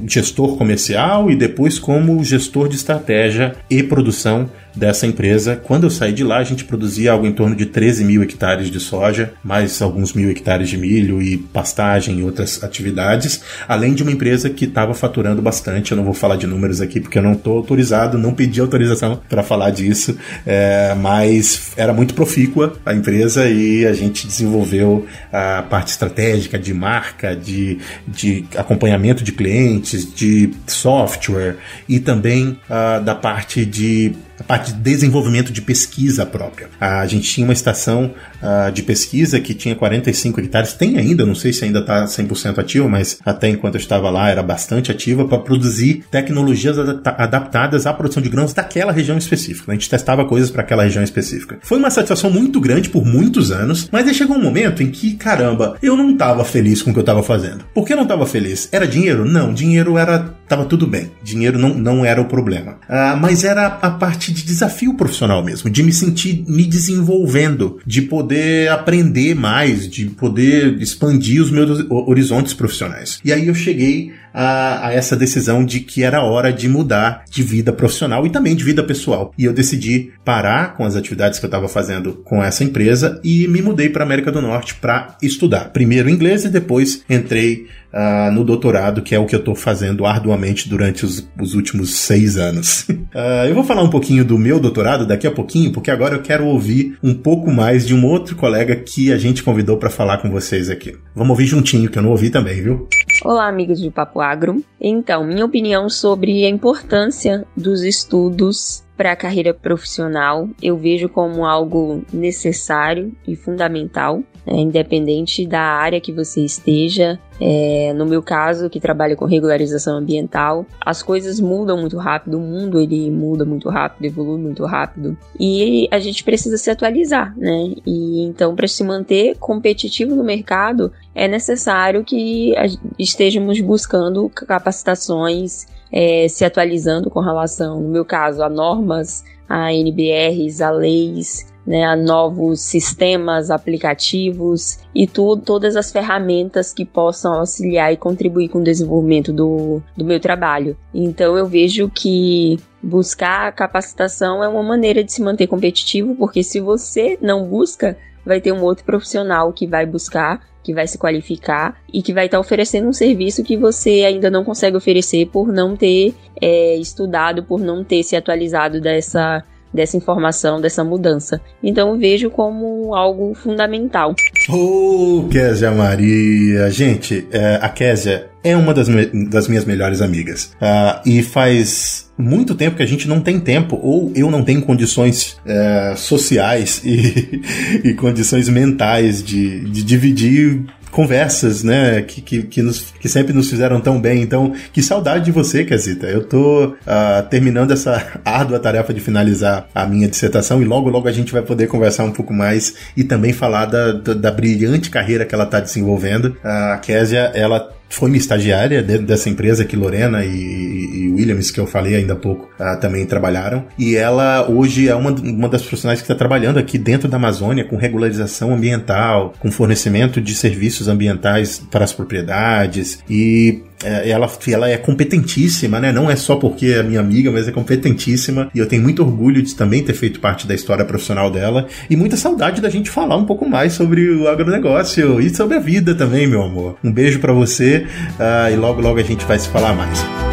[0.08, 5.56] gestor comercial e depois como gestor de estratégia e produção dessa empresa.
[5.56, 8.70] Quando eu saí de lá, a gente produzia algo em torno de 13 mil hectares
[8.70, 14.04] de soja, mais alguns mil hectares de milho e pastagem e outras atividades, além de
[14.04, 15.92] uma empresa que estava faturando bastante.
[15.92, 19.20] Eu não vou falar de números aqui porque eu não estou autorizado, não pedi autorização
[19.28, 25.64] para falar disso, é, mas era muito profícua a empresa e a gente desenvolveu a
[25.64, 33.16] parte estratégica de marca, de, de acompanhamento de clientes, de software e também uh, da
[33.16, 36.70] parte de a parte de desenvolvimento de pesquisa própria.
[36.80, 41.36] A gente tinha uma estação uh, de pesquisa que tinha 45 hectares, tem ainda, não
[41.36, 45.26] sei se ainda está 100% ativa, mas até enquanto eu estava lá era bastante ativa
[45.26, 49.72] para produzir tecnologias adaptadas à produção de grãos daquela região específica.
[49.72, 51.58] A gente testava coisas para aquela região específica.
[51.62, 55.16] Foi uma satisfação muito grande por muitos anos, mas aí chegou um momento em que,
[55.16, 57.66] caramba, eu não estava feliz com o que eu estava fazendo.
[57.74, 58.70] Por que eu não estava feliz?
[58.72, 59.26] Era dinheiro?
[59.26, 61.12] Não, dinheiro era tava tudo bem.
[61.24, 62.80] Dinheiro não, não era o problema.
[62.90, 68.02] Uh, mas era a parte de desafio profissional mesmo, de me sentir me desenvolvendo, de
[68.02, 73.20] poder aprender mais, de poder expandir os meus horizontes profissionais.
[73.24, 77.42] E aí eu cheguei a, a, essa decisão de que era hora de mudar de
[77.42, 79.34] vida profissional e também de vida pessoal.
[79.36, 83.48] E eu decidi parar com as atividades que eu estava fazendo com essa empresa e
[83.48, 85.72] me mudei para América do Norte para estudar.
[85.72, 90.06] Primeiro inglês e depois entrei uh, no doutorado, que é o que eu estou fazendo
[90.06, 92.86] arduamente durante os, os últimos seis anos.
[92.90, 96.22] uh, eu vou falar um pouquinho do meu doutorado daqui a pouquinho, porque agora eu
[96.22, 100.20] quero ouvir um pouco mais de um outro colega que a gente convidou para falar
[100.20, 100.96] com vocês aqui.
[101.16, 102.88] Vamos ouvir juntinho, que eu não ouvi também, viu?
[103.30, 104.64] Olá, amigos de Papo Agro.
[104.80, 111.46] Então, minha opinião sobre a importância dos estudos para a carreira profissional, eu vejo como
[111.46, 117.20] algo necessário e fundamental, né, independente da área que você esteja.
[117.40, 122.42] É, no meu caso, que trabalho com regularização ambiental, as coisas mudam muito rápido, o
[122.42, 127.76] mundo ele muda muito rápido, evolui muito rápido e a gente precisa se atualizar, né?
[127.86, 132.56] E então, para se manter competitivo no mercado, é necessário que
[132.98, 140.62] estejamos buscando capacitações é, se atualizando com relação, no meu caso, a normas, a NBRs,
[140.62, 147.92] a leis, né, a novos sistemas, aplicativos e tu, todas as ferramentas que possam auxiliar
[147.92, 150.78] e contribuir com o desenvolvimento do, do meu trabalho.
[150.94, 156.62] Então eu vejo que buscar capacitação é uma maneira de se manter competitivo, porque se
[156.62, 161.78] você não busca, vai ter um outro profissional que vai buscar que vai se qualificar
[161.94, 165.48] e que vai estar tá oferecendo um serviço que você ainda não consegue oferecer por
[165.48, 169.42] não ter é, estudado, por não ter se atualizado dessa
[169.74, 171.40] dessa informação, dessa mudança.
[171.62, 174.16] Então eu vejo como algo fundamental.
[174.50, 176.70] Ô, oh, Késia Maria!
[176.70, 180.52] Gente, é, a Késia é uma das, me das minhas melhores amigas.
[180.62, 184.62] Uh, e faz muito tempo que a gente não tem tempo, ou eu não tenho
[184.62, 187.42] condições uh, sociais e,
[187.84, 193.50] e, condições mentais de, de dividir conversas, né, que, que, que, nos, que, sempre nos
[193.50, 194.22] fizeram tão bem.
[194.22, 196.08] Então, que saudade de você, Casita.
[196.08, 201.08] Eu tô uh, terminando essa árdua tarefa de finalizar a minha dissertação e logo, logo
[201.08, 204.90] a gente vai poder conversar um pouco mais e também falar da, da, da brilhante
[204.90, 206.36] carreira que ela está desenvolvendo.
[206.44, 211.60] A Késia, ela foi minha estagiária dentro dessa empresa que Lorena e, e, Williams, que
[211.60, 213.66] eu falei ainda há pouco, uh, também trabalharam.
[213.78, 217.64] E ela hoje é uma, uma das profissionais que está trabalhando aqui dentro da Amazônia
[217.64, 224.70] com regularização ambiental, com fornecimento de serviços ambientais para as propriedades e é, ela, ela
[224.70, 225.92] é competentíssima, né?
[225.92, 228.50] Não é só porque é minha amiga, mas é competentíssima.
[228.54, 231.68] E eu tenho muito orgulho de também ter feito parte da história profissional dela.
[231.90, 235.60] E muita saudade da gente falar um pouco mais sobre o agronegócio e sobre a
[235.60, 236.78] vida também, meu amor.
[236.84, 237.86] Um beijo para você
[238.20, 240.27] uh, e logo, logo a gente vai se falar mais.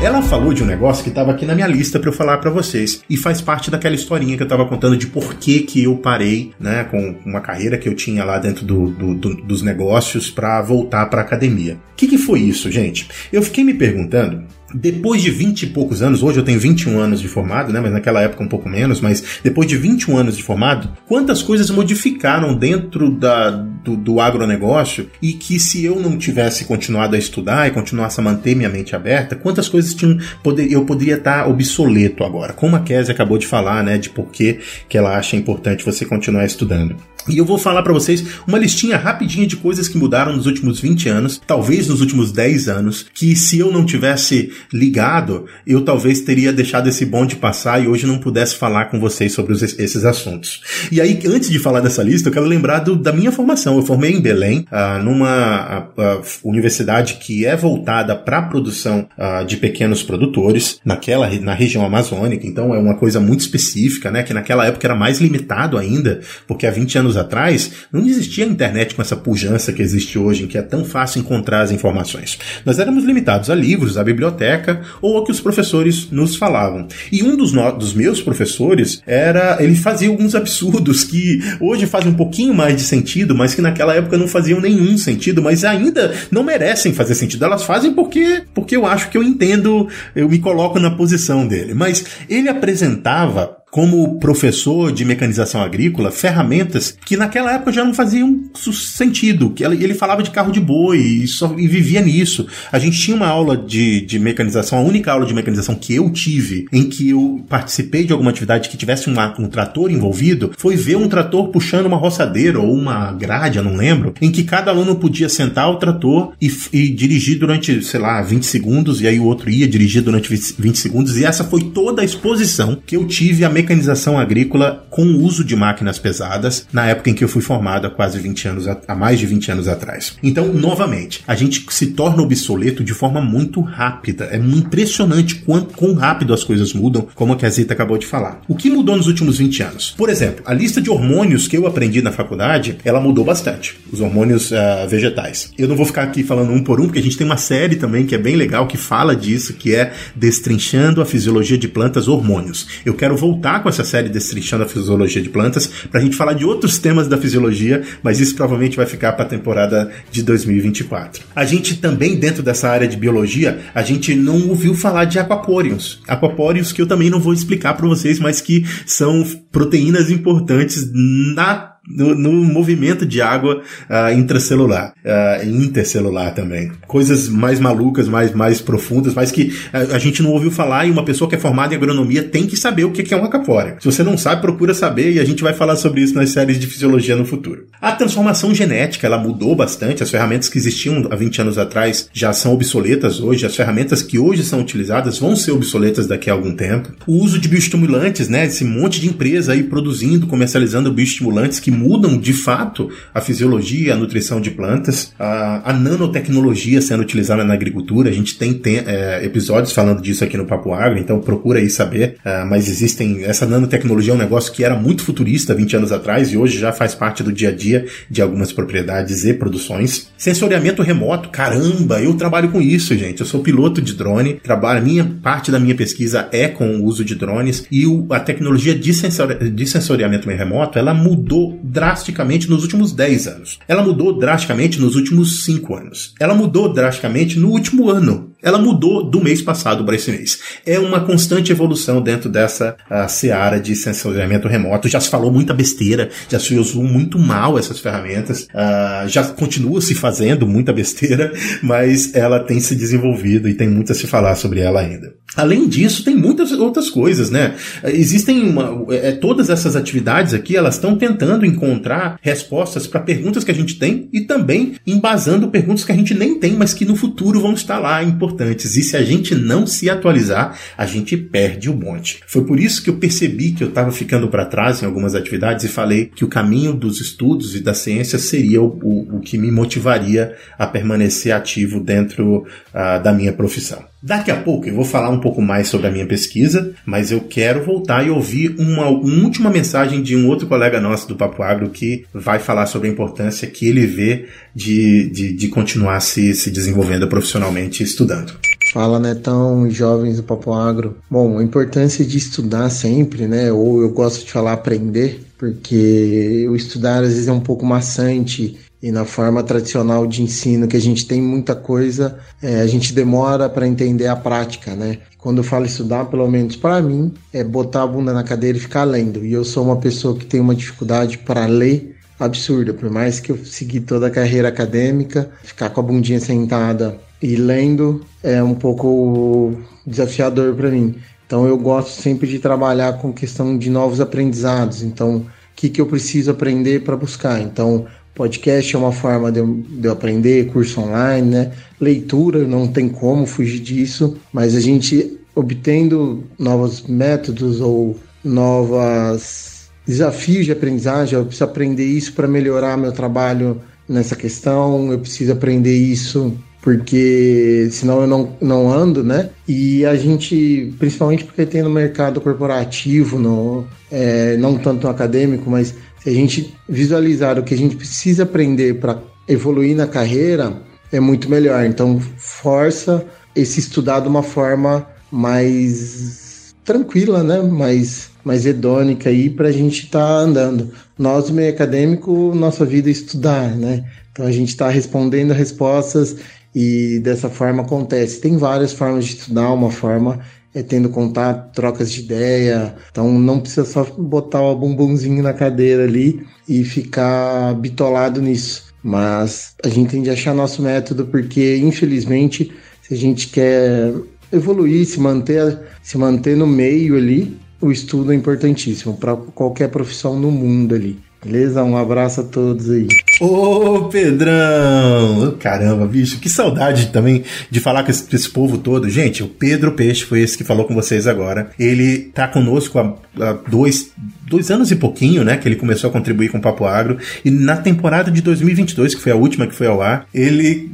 [0.00, 2.50] Ela falou de um negócio que estava aqui na minha lista para eu falar para
[2.50, 5.96] vocês e faz parte daquela historinha que eu estava contando de por que que eu
[5.96, 10.30] parei, né, com uma carreira que eu tinha lá dentro do, do, do, dos negócios
[10.30, 11.74] para voltar para academia.
[11.92, 13.08] O que, que foi isso, gente?
[13.32, 17.20] Eu fiquei me perguntando depois de 20 e poucos anos, hoje eu tenho 21 anos
[17.20, 17.80] de formado, né?
[17.80, 21.70] Mas naquela época um pouco menos, mas depois de 21 anos de formado, quantas coisas
[21.70, 27.66] modificaram dentro da, do, do agronegócio e que se eu não tivesse continuado a estudar
[27.66, 32.22] e continuasse a manter minha mente aberta, quantas coisas tinham, poder, eu poderia estar obsoleto
[32.24, 32.52] agora.
[32.52, 33.96] Como a Kézia acabou de falar, né?
[33.96, 36.96] De por que, que ela acha importante você continuar estudando.
[37.28, 40.80] E eu vou falar para vocês uma listinha rapidinha de coisas que mudaram nos últimos
[40.80, 46.20] 20 anos, talvez nos últimos 10 anos, que se eu não tivesse ligado, eu talvez
[46.20, 50.04] teria deixado esse bonde passar e hoje não pudesse falar com vocês sobre os, esses
[50.04, 50.62] assuntos.
[50.90, 53.76] E aí, antes de falar dessa lista, eu quero lembrar do, da minha formação.
[53.76, 59.06] Eu formei em Belém, uh, numa uh, uh, universidade que é voltada para a produção
[59.46, 64.32] de pequenos produtores, naquela, na região amazônica, então é uma coisa muito específica, né, que
[64.32, 68.94] naquela época era mais limitado ainda, porque há 20 anos atrás, não existia a internet
[68.94, 72.38] com essa pujança que existe hoje, em que é tão fácil encontrar as informações.
[72.64, 76.86] Nós éramos limitados a livros, a biblioteca ou ao que os professores nos falavam.
[77.10, 82.14] E um dos, dos meus professores era, ele fazia alguns absurdos que hoje fazem um
[82.14, 86.42] pouquinho mais de sentido, mas que naquela época não faziam nenhum sentido, mas ainda não
[86.42, 87.44] merecem fazer sentido.
[87.44, 91.74] Elas fazem porque, porque eu acho que eu entendo, eu me coloco na posição dele.
[91.74, 98.44] Mas ele apresentava como professor de mecanização agrícola ferramentas que naquela época já não faziam
[98.54, 99.50] sentido.
[99.50, 102.46] Que ele falava de carro de boi e, só, e vivia nisso.
[102.72, 106.10] A gente tinha uma aula de, de mecanização, a única aula de mecanização que eu
[106.10, 110.76] tive, em que eu participei de alguma atividade que tivesse uma, um trator envolvido, foi
[110.76, 114.70] ver um trator puxando uma roçadeira ou uma grade, eu não lembro, em que cada
[114.70, 119.18] aluno podia sentar o trator e, e dirigir durante, sei lá, 20 segundos, e aí
[119.18, 122.96] o outro ia dirigir durante 20, 20 segundos, e essa foi toda a exposição que
[122.96, 127.24] eu tive a mecanização agrícola com o uso de máquinas pesadas na época em que
[127.24, 130.16] eu fui formado há quase 20 anos, há mais de 20 anos atrás.
[130.22, 134.28] Então, novamente, a gente se torna obsoleto de forma muito rápida.
[134.30, 138.06] É impressionante quão, quão rápido as coisas mudam, como a que a Zita acabou de
[138.06, 138.42] falar.
[138.46, 139.94] O que mudou nos últimos 20 anos?
[139.96, 143.76] Por exemplo, a lista de hormônios que eu aprendi na faculdade, ela mudou bastante.
[143.92, 145.52] Os hormônios uh, vegetais.
[145.58, 147.74] Eu não vou ficar aqui falando um por um, porque a gente tem uma série
[147.74, 152.06] também que é bem legal que fala disso, que é Destrinchando a Fisiologia de Plantas
[152.06, 152.68] Hormônios.
[152.84, 156.16] Eu quero voltar voltar com essa série Destrinchando a Fisiologia de Plantas para a gente
[156.16, 160.22] falar de outros temas da fisiologia, mas isso provavelmente vai ficar para a temporada de
[160.22, 161.22] 2024.
[161.34, 166.00] A gente também, dentro dessa área de biologia, a gente não ouviu falar de aquapórios.
[166.06, 171.77] Aquapórios que eu também não vou explicar para vocês, mas que são proteínas importantes na
[171.88, 176.70] no, no, movimento de água uh, intracelular, uh, intercelular também.
[176.86, 180.90] Coisas mais malucas, mais, mais profundas, mas que a, a, gente não ouviu falar e
[180.90, 183.76] uma pessoa que é formada em agronomia tem que saber o que é uma capória.
[183.80, 186.58] Se você não sabe, procura saber e a gente vai falar sobre isso nas séries
[186.58, 187.66] de fisiologia no futuro.
[187.80, 192.32] A transformação genética, ela mudou bastante, as ferramentas que existiam há 20 anos atrás já
[192.32, 196.54] são obsoletas hoje, as ferramentas que hoje são utilizadas vão ser obsoletas daqui a algum
[196.54, 196.92] tempo.
[197.06, 202.18] O uso de bioestimulantes, né, esse monte de empresa aí produzindo, comercializando bioestimulantes que mudam
[202.18, 208.10] de fato a fisiologia, a nutrição de plantas, a, a nanotecnologia sendo utilizada na agricultura.
[208.10, 211.70] A gente tem, tem é, episódios falando disso aqui no Papo Agro, então procura aí
[211.70, 212.16] saber.
[212.24, 213.24] É, mas existem.
[213.24, 216.72] Essa nanotecnologia é um negócio que era muito futurista 20 anos atrás e hoje já
[216.72, 220.10] faz parte do dia a dia de algumas propriedades e produções.
[220.16, 223.20] Sensoriamento remoto, caramba, eu trabalho com isso, gente.
[223.20, 227.04] Eu sou piloto de drone, trabalho, minha parte da minha pesquisa é com o uso
[227.04, 232.62] de drones e o, a tecnologia de, sensori, de sensoriamento remoto, ela mudou drasticamente nos
[232.62, 233.58] últimos 10 anos.
[233.68, 236.14] Ela mudou drasticamente nos últimos 5 anos.
[236.18, 240.38] Ela mudou drasticamente no último ano ela mudou do mês passado para esse mês.
[240.64, 244.88] É uma constante evolução dentro dessa uh, seara de sensoriamento remoto.
[244.88, 249.80] Já se falou muita besteira, já se usou muito mal essas ferramentas, uh, já continua
[249.80, 254.34] se fazendo muita besteira, mas ela tem se desenvolvido e tem muito a se falar
[254.36, 255.12] sobre ela ainda.
[255.36, 257.54] Além disso, tem muitas outras coisas, né?
[257.84, 263.50] Existem uma, é, todas essas atividades aqui, elas estão tentando encontrar respostas para perguntas que
[263.50, 266.96] a gente tem e também embasando perguntas que a gente nem tem, mas que no
[266.96, 268.76] futuro vão estar lá importantes importantes.
[268.76, 272.20] E se a gente não se atualizar, a gente perde o monte.
[272.26, 275.64] Foi por isso que eu percebi que eu estava ficando para trás em algumas atividades
[275.64, 279.38] e falei que o caminho dos estudos e da ciência seria o, o, o que
[279.38, 283.84] me motivaria a permanecer ativo dentro uh, da minha profissão.
[284.00, 287.20] Daqui a pouco eu vou falar um pouco mais sobre a minha pesquisa, mas eu
[287.20, 291.42] quero voltar e ouvir uma, uma, última mensagem de um outro colega nosso do Papo
[291.42, 296.32] Agro que vai falar sobre a importância que ele vê de, de, de continuar se,
[296.32, 298.34] se desenvolvendo profissionalmente estudando.
[298.72, 300.98] Fala Netão, jovens do Papo Agro.
[301.10, 303.50] Bom, a importância de estudar sempre, né?
[303.50, 308.56] Ou eu gosto de falar aprender, porque o estudar às vezes é um pouco maçante
[308.82, 312.92] e na forma tradicional de ensino que a gente tem muita coisa, é, a gente
[312.92, 314.98] demora para entender a prática, né?
[315.18, 318.60] Quando eu falo estudar, pelo menos para mim, é botar a bunda na cadeira e
[318.60, 319.24] ficar lendo.
[319.24, 323.30] E eu sou uma pessoa que tem uma dificuldade para ler absurda, por mais que
[323.30, 328.54] eu segui toda a carreira acadêmica, ficar com a bundinha sentada e lendo é um
[328.54, 329.54] pouco
[329.86, 330.96] desafiador para mim.
[331.26, 334.82] Então eu gosto sempre de trabalhar com questão de novos aprendizados.
[334.82, 337.40] Então, o que, que eu preciso aprender para buscar?
[337.40, 337.86] Então,
[338.18, 341.52] Podcast é uma forma de de eu, aprender, curso online, né?
[341.80, 350.46] Leitura, não tem como fugir disso, mas a gente obtendo novos métodos ou novos desafios
[350.46, 355.76] de aprendizagem, eu preciso aprender isso para melhorar meu trabalho nessa questão, eu preciso aprender
[355.76, 359.30] isso porque senão eu não, não ando, né?
[359.46, 365.48] E a gente, principalmente porque tem no mercado corporativo, no, é, não tanto no acadêmico,
[365.48, 370.62] mas se a gente visualizar o que a gente precisa aprender para evoluir na carreira,
[370.92, 371.64] é muito melhor.
[371.64, 377.40] Então, força esse estudar de uma forma mais tranquila, né?
[377.40, 380.70] Mais, mais hedônica aí para a gente estar tá andando.
[380.98, 383.84] Nós, meio acadêmico, nossa vida é estudar, né?
[384.12, 386.16] Então a gente está respondendo respostas
[386.54, 388.20] e dessa forma acontece.
[388.20, 390.20] Tem várias formas de estudar, uma forma
[390.58, 392.74] é tendo contato, trocas de ideia.
[392.90, 398.64] Então não precisa só botar o bumbumzinho na cadeira ali e ficar bitolado nisso.
[398.82, 403.92] Mas a gente tem de achar nosso método porque, infelizmente, se a gente quer
[404.32, 410.18] evoluir, se manter, se manter no meio ali, o estudo é importantíssimo para qualquer profissão
[410.18, 410.98] no mundo ali.
[411.24, 411.62] Beleza?
[411.64, 412.88] Um abraço a todos aí.
[413.20, 415.36] Ô, Pedrão!
[415.40, 418.88] Caramba, bicho, que saudade também de falar com esse, esse, povo todo.
[418.88, 421.50] Gente, o Pedro Peixe foi esse que falou com vocês agora.
[421.58, 423.90] Ele tá conosco há, há dois,
[424.26, 425.36] dois anos e pouquinho, né?
[425.36, 426.98] Que ele começou a contribuir com o Papo Agro.
[427.24, 430.70] E na temporada de 2022, que foi a última que foi ao ar, ele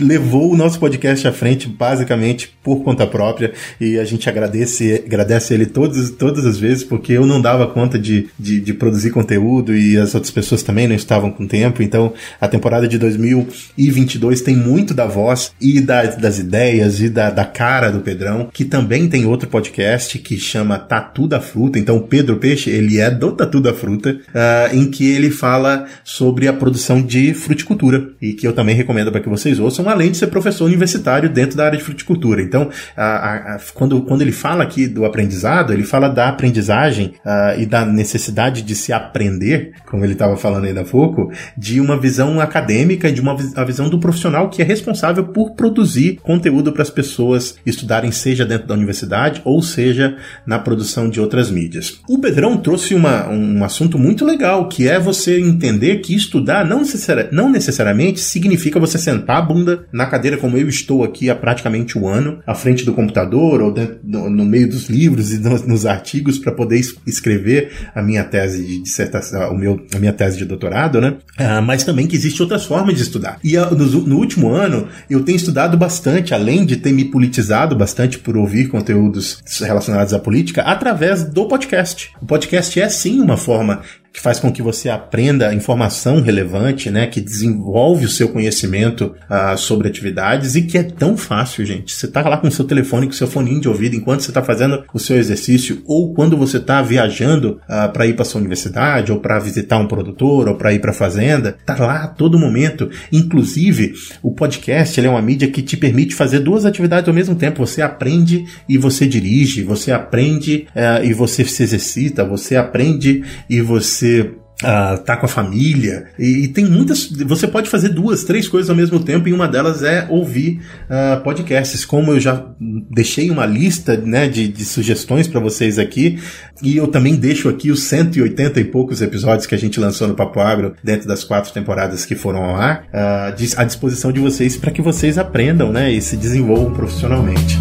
[0.00, 5.52] levou o nosso podcast à frente basicamente por conta própria e a gente agradece, agradece
[5.52, 9.76] ele todas, todas as vezes porque eu não dava conta de, de, de, produzir conteúdo
[9.76, 14.56] e as outras pessoas também não estavam com tempo, então a temporada de 2022 tem
[14.56, 19.08] muito da voz e da, das ideias e da, da cara do Pedrão, que também
[19.08, 23.60] tem outro podcast que chama Tatu da Fruta, então Pedro Peixe, ele é do Tatu
[23.60, 28.52] da Fruta, uh, em que ele fala sobre a produção de fruticultura e que eu
[28.52, 31.84] também recomendo para que vocês ouçam, além de ser professor universitário dentro da área de
[31.84, 32.42] fruticultura.
[32.42, 37.60] Então, a, a, quando, quando ele fala aqui do aprendizado, ele fala da aprendizagem uh,
[37.60, 41.80] e da necessidade de se aprender, como ele estava falando ainda há pouco, de de
[41.80, 46.72] uma visão acadêmica, de uma a visão do profissional que é responsável por produzir conteúdo
[46.72, 52.00] para as pessoas estudarem, seja dentro da universidade ou seja na produção de outras mídias.
[52.08, 56.78] O Pedrão trouxe uma, um assunto muito legal, que é você entender que estudar não,
[56.78, 61.34] necessari não necessariamente significa você sentar a bunda na cadeira como eu estou aqui há
[61.34, 65.38] praticamente um ano, à frente do computador ou dentro, no, no meio dos livros e
[65.38, 69.98] nos, nos artigos para poder es escrever a minha tese de dissertação, o meu, a
[69.98, 71.16] minha tese de doutorado, né?
[71.36, 73.38] Ah, mas também que existem outras formas de estudar.
[73.42, 77.74] E ah, no, no último ano eu tenho estudado bastante, além de ter me politizado
[77.74, 82.12] bastante por ouvir conteúdos relacionados à política, através do podcast.
[82.22, 83.82] O podcast é sim uma forma
[84.16, 89.58] que faz com que você aprenda informação relevante, né, que desenvolve o seu conhecimento uh,
[89.58, 91.92] sobre atividades e que é tão fácil, gente.
[91.92, 94.30] Você tá lá com o seu telefone, com o seu foninho de ouvido enquanto você
[94.30, 98.40] está fazendo o seu exercício ou quando você está viajando uh, para ir para sua
[98.40, 102.38] universidade ou para visitar um produtor ou para ir para fazenda, tá lá a todo
[102.38, 102.88] momento.
[103.12, 103.92] Inclusive,
[104.22, 107.66] o podcast é uma mídia que te permite fazer duas atividades ao mesmo tempo.
[107.66, 113.60] Você aprende e você dirige, você aprende uh, e você se exercita, você aprende e
[113.60, 117.10] você você Uh, tá com a família e, e, tem muitas.
[117.26, 121.22] Você pode fazer duas, três coisas ao mesmo tempo e uma delas é ouvir uh,
[121.22, 121.84] podcasts.
[121.84, 122.42] Como eu já
[122.90, 126.18] deixei uma lista né, de, de sugestões para vocês aqui
[126.62, 130.14] e eu também deixo aqui os 180 e poucos episódios que a gente lançou no
[130.14, 134.56] Papo Agro dentro das quatro temporadas que foram ao ar uh, à disposição de vocês
[134.56, 137.58] para que vocês aprendam né, e se desenvolvam profissionalmente.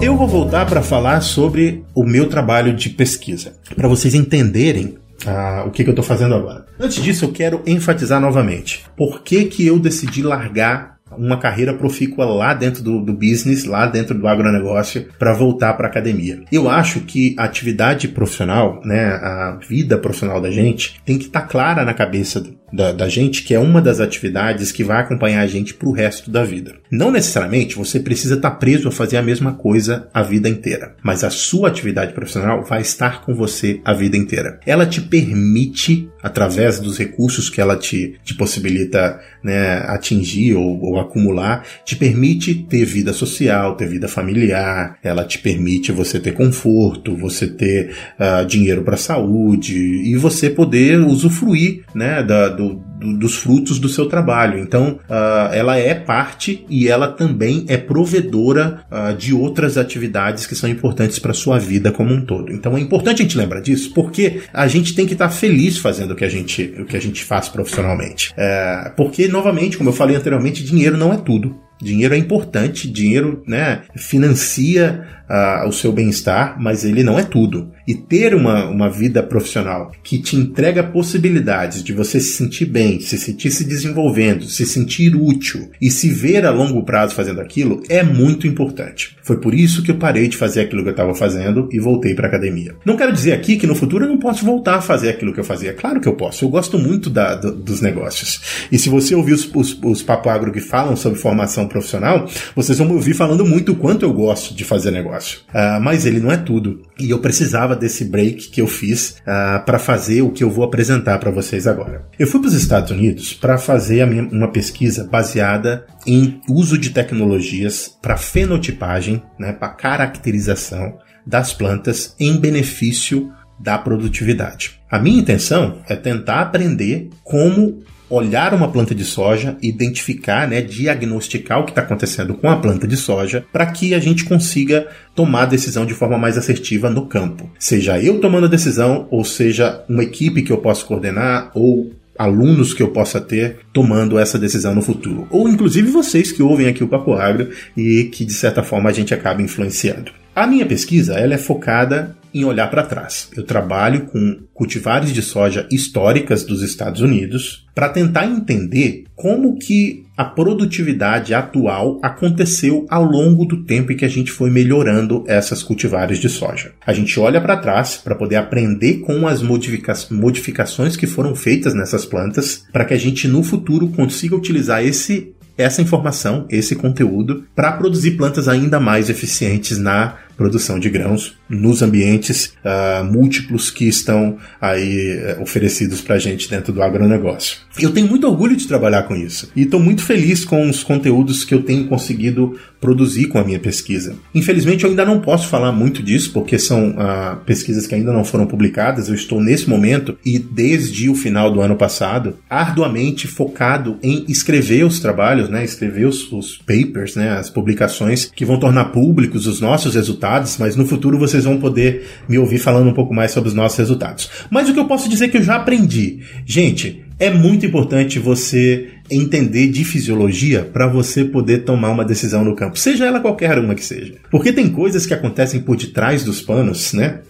[0.00, 4.96] Eu vou voltar para falar sobre o meu trabalho de pesquisa, para vocês entenderem
[5.26, 6.66] ah, o que, que eu estou fazendo agora.
[6.78, 12.24] Antes disso, eu quero enfatizar novamente por que, que eu decidi largar uma carreira profícua
[12.24, 16.42] lá dentro do, do business, lá dentro do agronegócio, para voltar para a academia.
[16.52, 21.42] Eu acho que a atividade profissional, né, a vida profissional da gente, tem que estar
[21.42, 22.42] tá clara na cabeça
[22.72, 25.92] da, da, gente que é uma das atividades que vai acompanhar a gente para o
[25.92, 26.74] resto da vida.
[26.90, 30.94] Não necessariamente você precisa estar tá preso a fazer a mesma coisa a vida inteira,
[31.02, 34.60] mas a sua atividade profissional vai estar com você a vida inteira.
[34.66, 41.00] Ela te permite, através dos recursos que ela te, te possibilita né, atingir ou, ou
[41.00, 47.16] acumular, te permite ter vida social, ter vida familiar, ela te permite você ter conforto,
[47.16, 53.36] você ter uh, dinheiro para saúde e você poder usufruir né, da, do, do, dos
[53.36, 54.58] frutos do seu trabalho.
[54.58, 60.56] Então, uh, ela é parte e ela também é provedora uh, de outras atividades que
[60.56, 62.52] são importantes para sua vida como um todo.
[62.52, 65.78] Então, é importante a gente lembrar disso, porque a gente tem que estar tá feliz
[65.78, 68.34] fazendo o que a gente, o que a gente faz profissionalmente.
[68.36, 71.56] É, porque, novamente, como eu falei anteriormente, dinheiro não é tudo.
[71.80, 77.70] Dinheiro é importante, dinheiro né, financia uh, o seu bem-estar, mas ele não é tudo.
[77.86, 83.00] E ter uma, uma vida profissional que te entrega possibilidades de você se sentir bem,
[83.00, 87.82] se sentir se desenvolvendo, se sentir útil e se ver a longo prazo fazendo aquilo
[87.88, 89.16] é muito importante.
[89.22, 92.14] Foi por isso que eu parei de fazer aquilo que eu estava fazendo e voltei
[92.14, 92.74] para academia.
[92.84, 95.40] Não quero dizer aqui que no futuro eu não posso voltar a fazer aquilo que
[95.40, 95.72] eu fazia.
[95.74, 96.44] Claro que eu posso.
[96.44, 98.40] Eu gosto muito da, do, dos negócios.
[98.72, 102.78] E se você ouvir os, os, os papo agro que falam sobre formação profissional, vocês
[102.78, 105.17] vão me ouvir falando muito o quanto eu gosto de fazer negócio.
[105.26, 106.82] Uh, mas ele não é tudo.
[106.98, 110.50] E eu precisava desse break que eu fiz uh, ah, para fazer o que eu
[110.50, 112.06] vou apresentar para vocês agora.
[112.18, 116.90] Eu fui para os Estados Unidos para fazer minha, uma pesquisa baseada em uso de
[116.90, 124.80] tecnologias para fenotipagem, né, para caracterização das plantas em benefício da produtividade.
[124.90, 131.60] A minha intenção é tentar aprender como olhar uma planta de soja, identificar, né, diagnosticar
[131.60, 135.42] o que está acontecendo com a planta de soja, para que a gente consiga tomar
[135.42, 137.50] a decisão de forma mais assertiva no campo.
[137.58, 142.74] Seja eu tomando a decisão, ou seja uma equipe que eu posso coordenar, ou alunos
[142.74, 145.28] que eu possa ter tomando essa decisão no futuro.
[145.30, 148.92] Ou inclusive vocês que ouvem aqui o Papo Agro e que de certa forma a
[148.92, 150.10] gente acaba influenciando.
[150.34, 153.28] A minha pesquisa ela é focada em olhar para trás.
[153.36, 160.04] Eu trabalho com cultivares de soja históricas dos Estados Unidos para tentar entender como que
[160.16, 165.62] a produtividade atual aconteceu ao longo do tempo em que a gente foi melhorando essas
[165.62, 166.72] cultivares de soja.
[166.84, 171.72] A gente olha para trás para poder aprender com as modifica modificações que foram feitas
[171.72, 177.44] nessas plantas para que a gente no futuro consiga utilizar esse essa informação, esse conteúdo,
[177.54, 183.88] para produzir plantas ainda mais eficientes na produção de grãos nos ambientes uh, múltiplos que
[183.88, 187.58] estão aí uh, oferecidos para a gente dentro do agronegócio.
[187.78, 191.44] Eu tenho muito orgulho de trabalhar com isso e estou muito feliz com os conteúdos
[191.44, 194.14] que eu tenho conseguido produzir com a minha pesquisa.
[194.34, 198.24] Infelizmente, eu ainda não posso falar muito disso, porque são uh, pesquisas que ainda não
[198.24, 199.08] foram publicadas.
[199.08, 204.84] Eu estou nesse momento e desde o final do ano passado, arduamente focado em escrever
[204.84, 209.60] os trabalhos, né, escrever os, os papers, né, as publicações que vão tornar públicos os
[209.60, 213.48] nossos resultados, mas no futuro vocês vão poder me ouvir falando um pouco mais sobre
[213.48, 214.30] os nossos resultados.
[214.50, 216.20] Mas o que eu posso dizer que eu já aprendi.
[216.44, 222.54] Gente, é muito importante você entender de fisiologia para você poder tomar uma decisão no
[222.54, 224.14] campo, seja ela qualquer uma que seja.
[224.30, 227.20] Porque tem coisas que acontecem por detrás dos panos, né?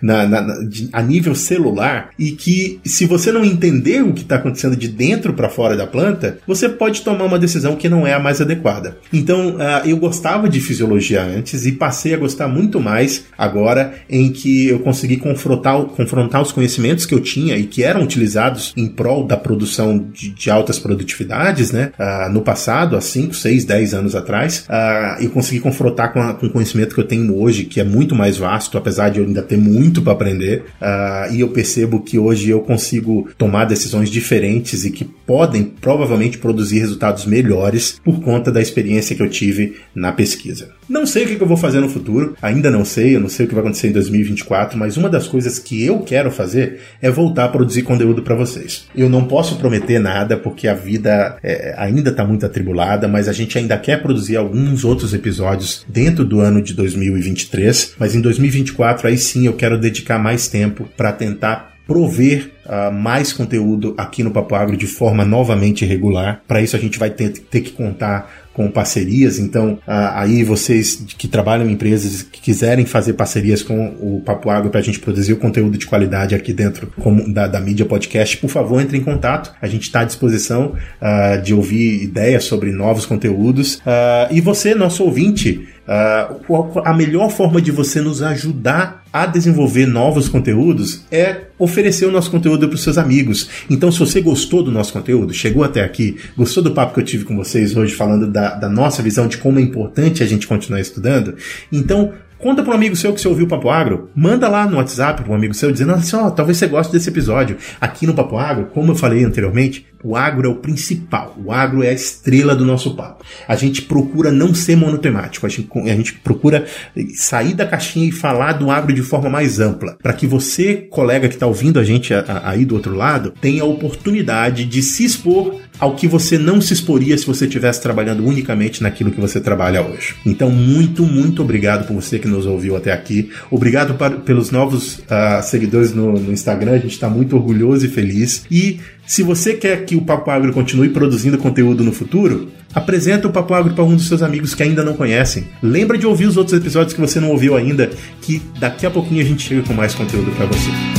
[0.00, 4.36] Na, na, de, a nível celular, e que se você não entender o que está
[4.36, 8.12] acontecendo de dentro para fora da planta, você pode tomar uma decisão que não é
[8.12, 8.96] a mais adequada.
[9.12, 14.30] Então, uh, eu gostava de fisiologia antes e passei a gostar muito mais agora em
[14.30, 18.88] que eu consegui confrontar, confrontar os conhecimentos que eu tinha e que eram utilizados em
[18.88, 21.92] prol da produção de, de altas produtividades, né?
[21.98, 26.32] Uh, no passado, há 5, 6, 10 anos atrás, uh, eu consegui confrontar com, a,
[26.32, 29.26] com o conhecimento que eu tenho hoje, que é muito mais vasto, apesar de eu
[29.26, 30.64] ainda ter muito para aprender.
[30.80, 36.38] Uh, e eu percebo que hoje eu consigo tomar decisões diferentes e que podem provavelmente
[36.38, 40.70] produzir resultados melhores por conta da experiência que eu tive na pesquisa.
[40.88, 43.44] Não sei o que eu vou fazer no futuro, ainda não sei, eu não sei
[43.44, 47.10] o que vai acontecer em 2024, mas uma das coisas que eu quero fazer é
[47.10, 48.86] voltar a produzir conteúdo para vocês.
[48.96, 53.32] Eu não posso prometer nada porque a vida é, ainda está muito atribulada, mas a
[53.34, 59.08] gente ainda quer produzir alguns outros episódios dentro do ano de 2023, mas em 2024
[59.08, 64.30] aí sim eu quero dedicar mais tempo para tentar prover uh, mais conteúdo aqui no
[64.30, 66.42] Papo Agro de forma novamente regular.
[66.46, 69.38] Para isso a gente vai ter, ter que contar com parcerias.
[69.38, 74.68] Então, aí vocês que trabalham em empresas que quiserem fazer parcerias com o Papo Agro
[74.68, 76.92] para a gente produzir o conteúdo de qualidade aqui dentro
[77.28, 79.54] da, da mídia podcast, por favor, entre em contato.
[79.62, 83.76] A gente está à disposição uh, de ouvir ideias sobre novos conteúdos.
[83.76, 89.86] Uh, e você, nosso ouvinte, Uh, a melhor forma de você nos ajudar a desenvolver
[89.86, 93.48] novos conteúdos é oferecer o nosso conteúdo para os seus amigos.
[93.68, 97.04] Então, se você gostou do nosso conteúdo, chegou até aqui, gostou do papo que eu
[97.04, 100.46] tive com vocês hoje falando da, da nossa visão de como é importante a gente
[100.46, 101.34] continuar estudando,
[101.72, 104.10] então Conta para um amigo seu que você ouviu o Papo Agro.
[104.14, 106.92] Manda lá no WhatsApp para um amigo seu dizendo assim: ó, oh, talvez você goste
[106.92, 107.56] desse episódio.
[107.80, 111.36] Aqui no Papo Agro, como eu falei anteriormente, o agro é o principal.
[111.44, 113.24] O agro é a estrela do nosso papo.
[113.46, 115.44] A gente procura não ser monotemático.
[115.44, 116.66] A gente, a gente procura
[117.14, 119.96] sair da caixinha e falar do agro de forma mais ampla.
[120.00, 122.12] Para que você, colega que está ouvindo a gente
[122.44, 126.72] aí do outro lado, tenha a oportunidade de se expor ao que você não se
[126.72, 130.14] exporia se você estivesse trabalhando unicamente naquilo que você trabalha hoje.
[130.24, 133.30] Então, muito, muito obrigado por você que nos ouviu até aqui.
[133.50, 136.72] Obrigado para, pelos novos uh, seguidores no, no Instagram.
[136.72, 138.44] A gente está muito orgulhoso e feliz.
[138.50, 143.32] E se você quer que o Papo Agro continue produzindo conteúdo no futuro, apresenta o
[143.32, 145.44] Papo Agro para um dos seus amigos que ainda não conhecem.
[145.62, 149.22] Lembra de ouvir os outros episódios que você não ouviu ainda, que daqui a pouquinho
[149.22, 150.97] a gente chega com mais conteúdo para você.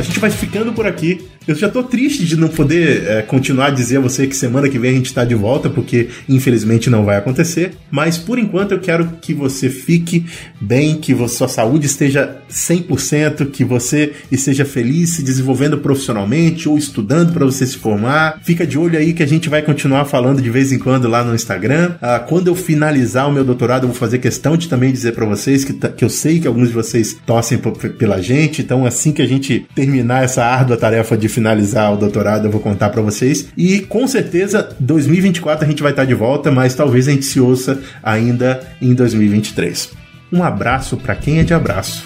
[0.00, 1.20] A gente vai ficando por aqui.
[1.46, 4.68] Eu já tô triste de não poder é, continuar a dizer a você que semana
[4.68, 7.72] que vem a gente tá de volta, porque infelizmente não vai acontecer.
[7.90, 10.24] Mas por enquanto eu quero que você fique
[10.58, 17.32] bem, que sua saúde esteja 100%, que você esteja feliz se desenvolvendo profissionalmente ou estudando
[17.32, 18.40] para você se formar.
[18.42, 21.22] Fica de olho aí que a gente vai continuar falando de vez em quando lá
[21.22, 21.96] no Instagram.
[22.00, 25.26] Ah, quando eu finalizar o meu doutorado, eu vou fazer questão de também dizer para
[25.26, 27.58] vocês que, que eu sei que alguns de vocês torcem
[27.98, 28.62] pela gente.
[28.62, 32.60] Então, assim que a gente terminar essa árdua tarefa de finalizar o doutorado, eu vou
[32.60, 33.48] contar para vocês.
[33.56, 37.40] E com certeza, 2024 a gente vai estar de volta, mas talvez a gente se
[37.40, 39.92] ouça ainda em 2023.
[40.32, 42.04] Um abraço para quem é de abraço.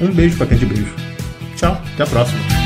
[0.00, 0.94] Um beijo para quem é de beijo.
[1.56, 2.65] Tchau, até a próxima.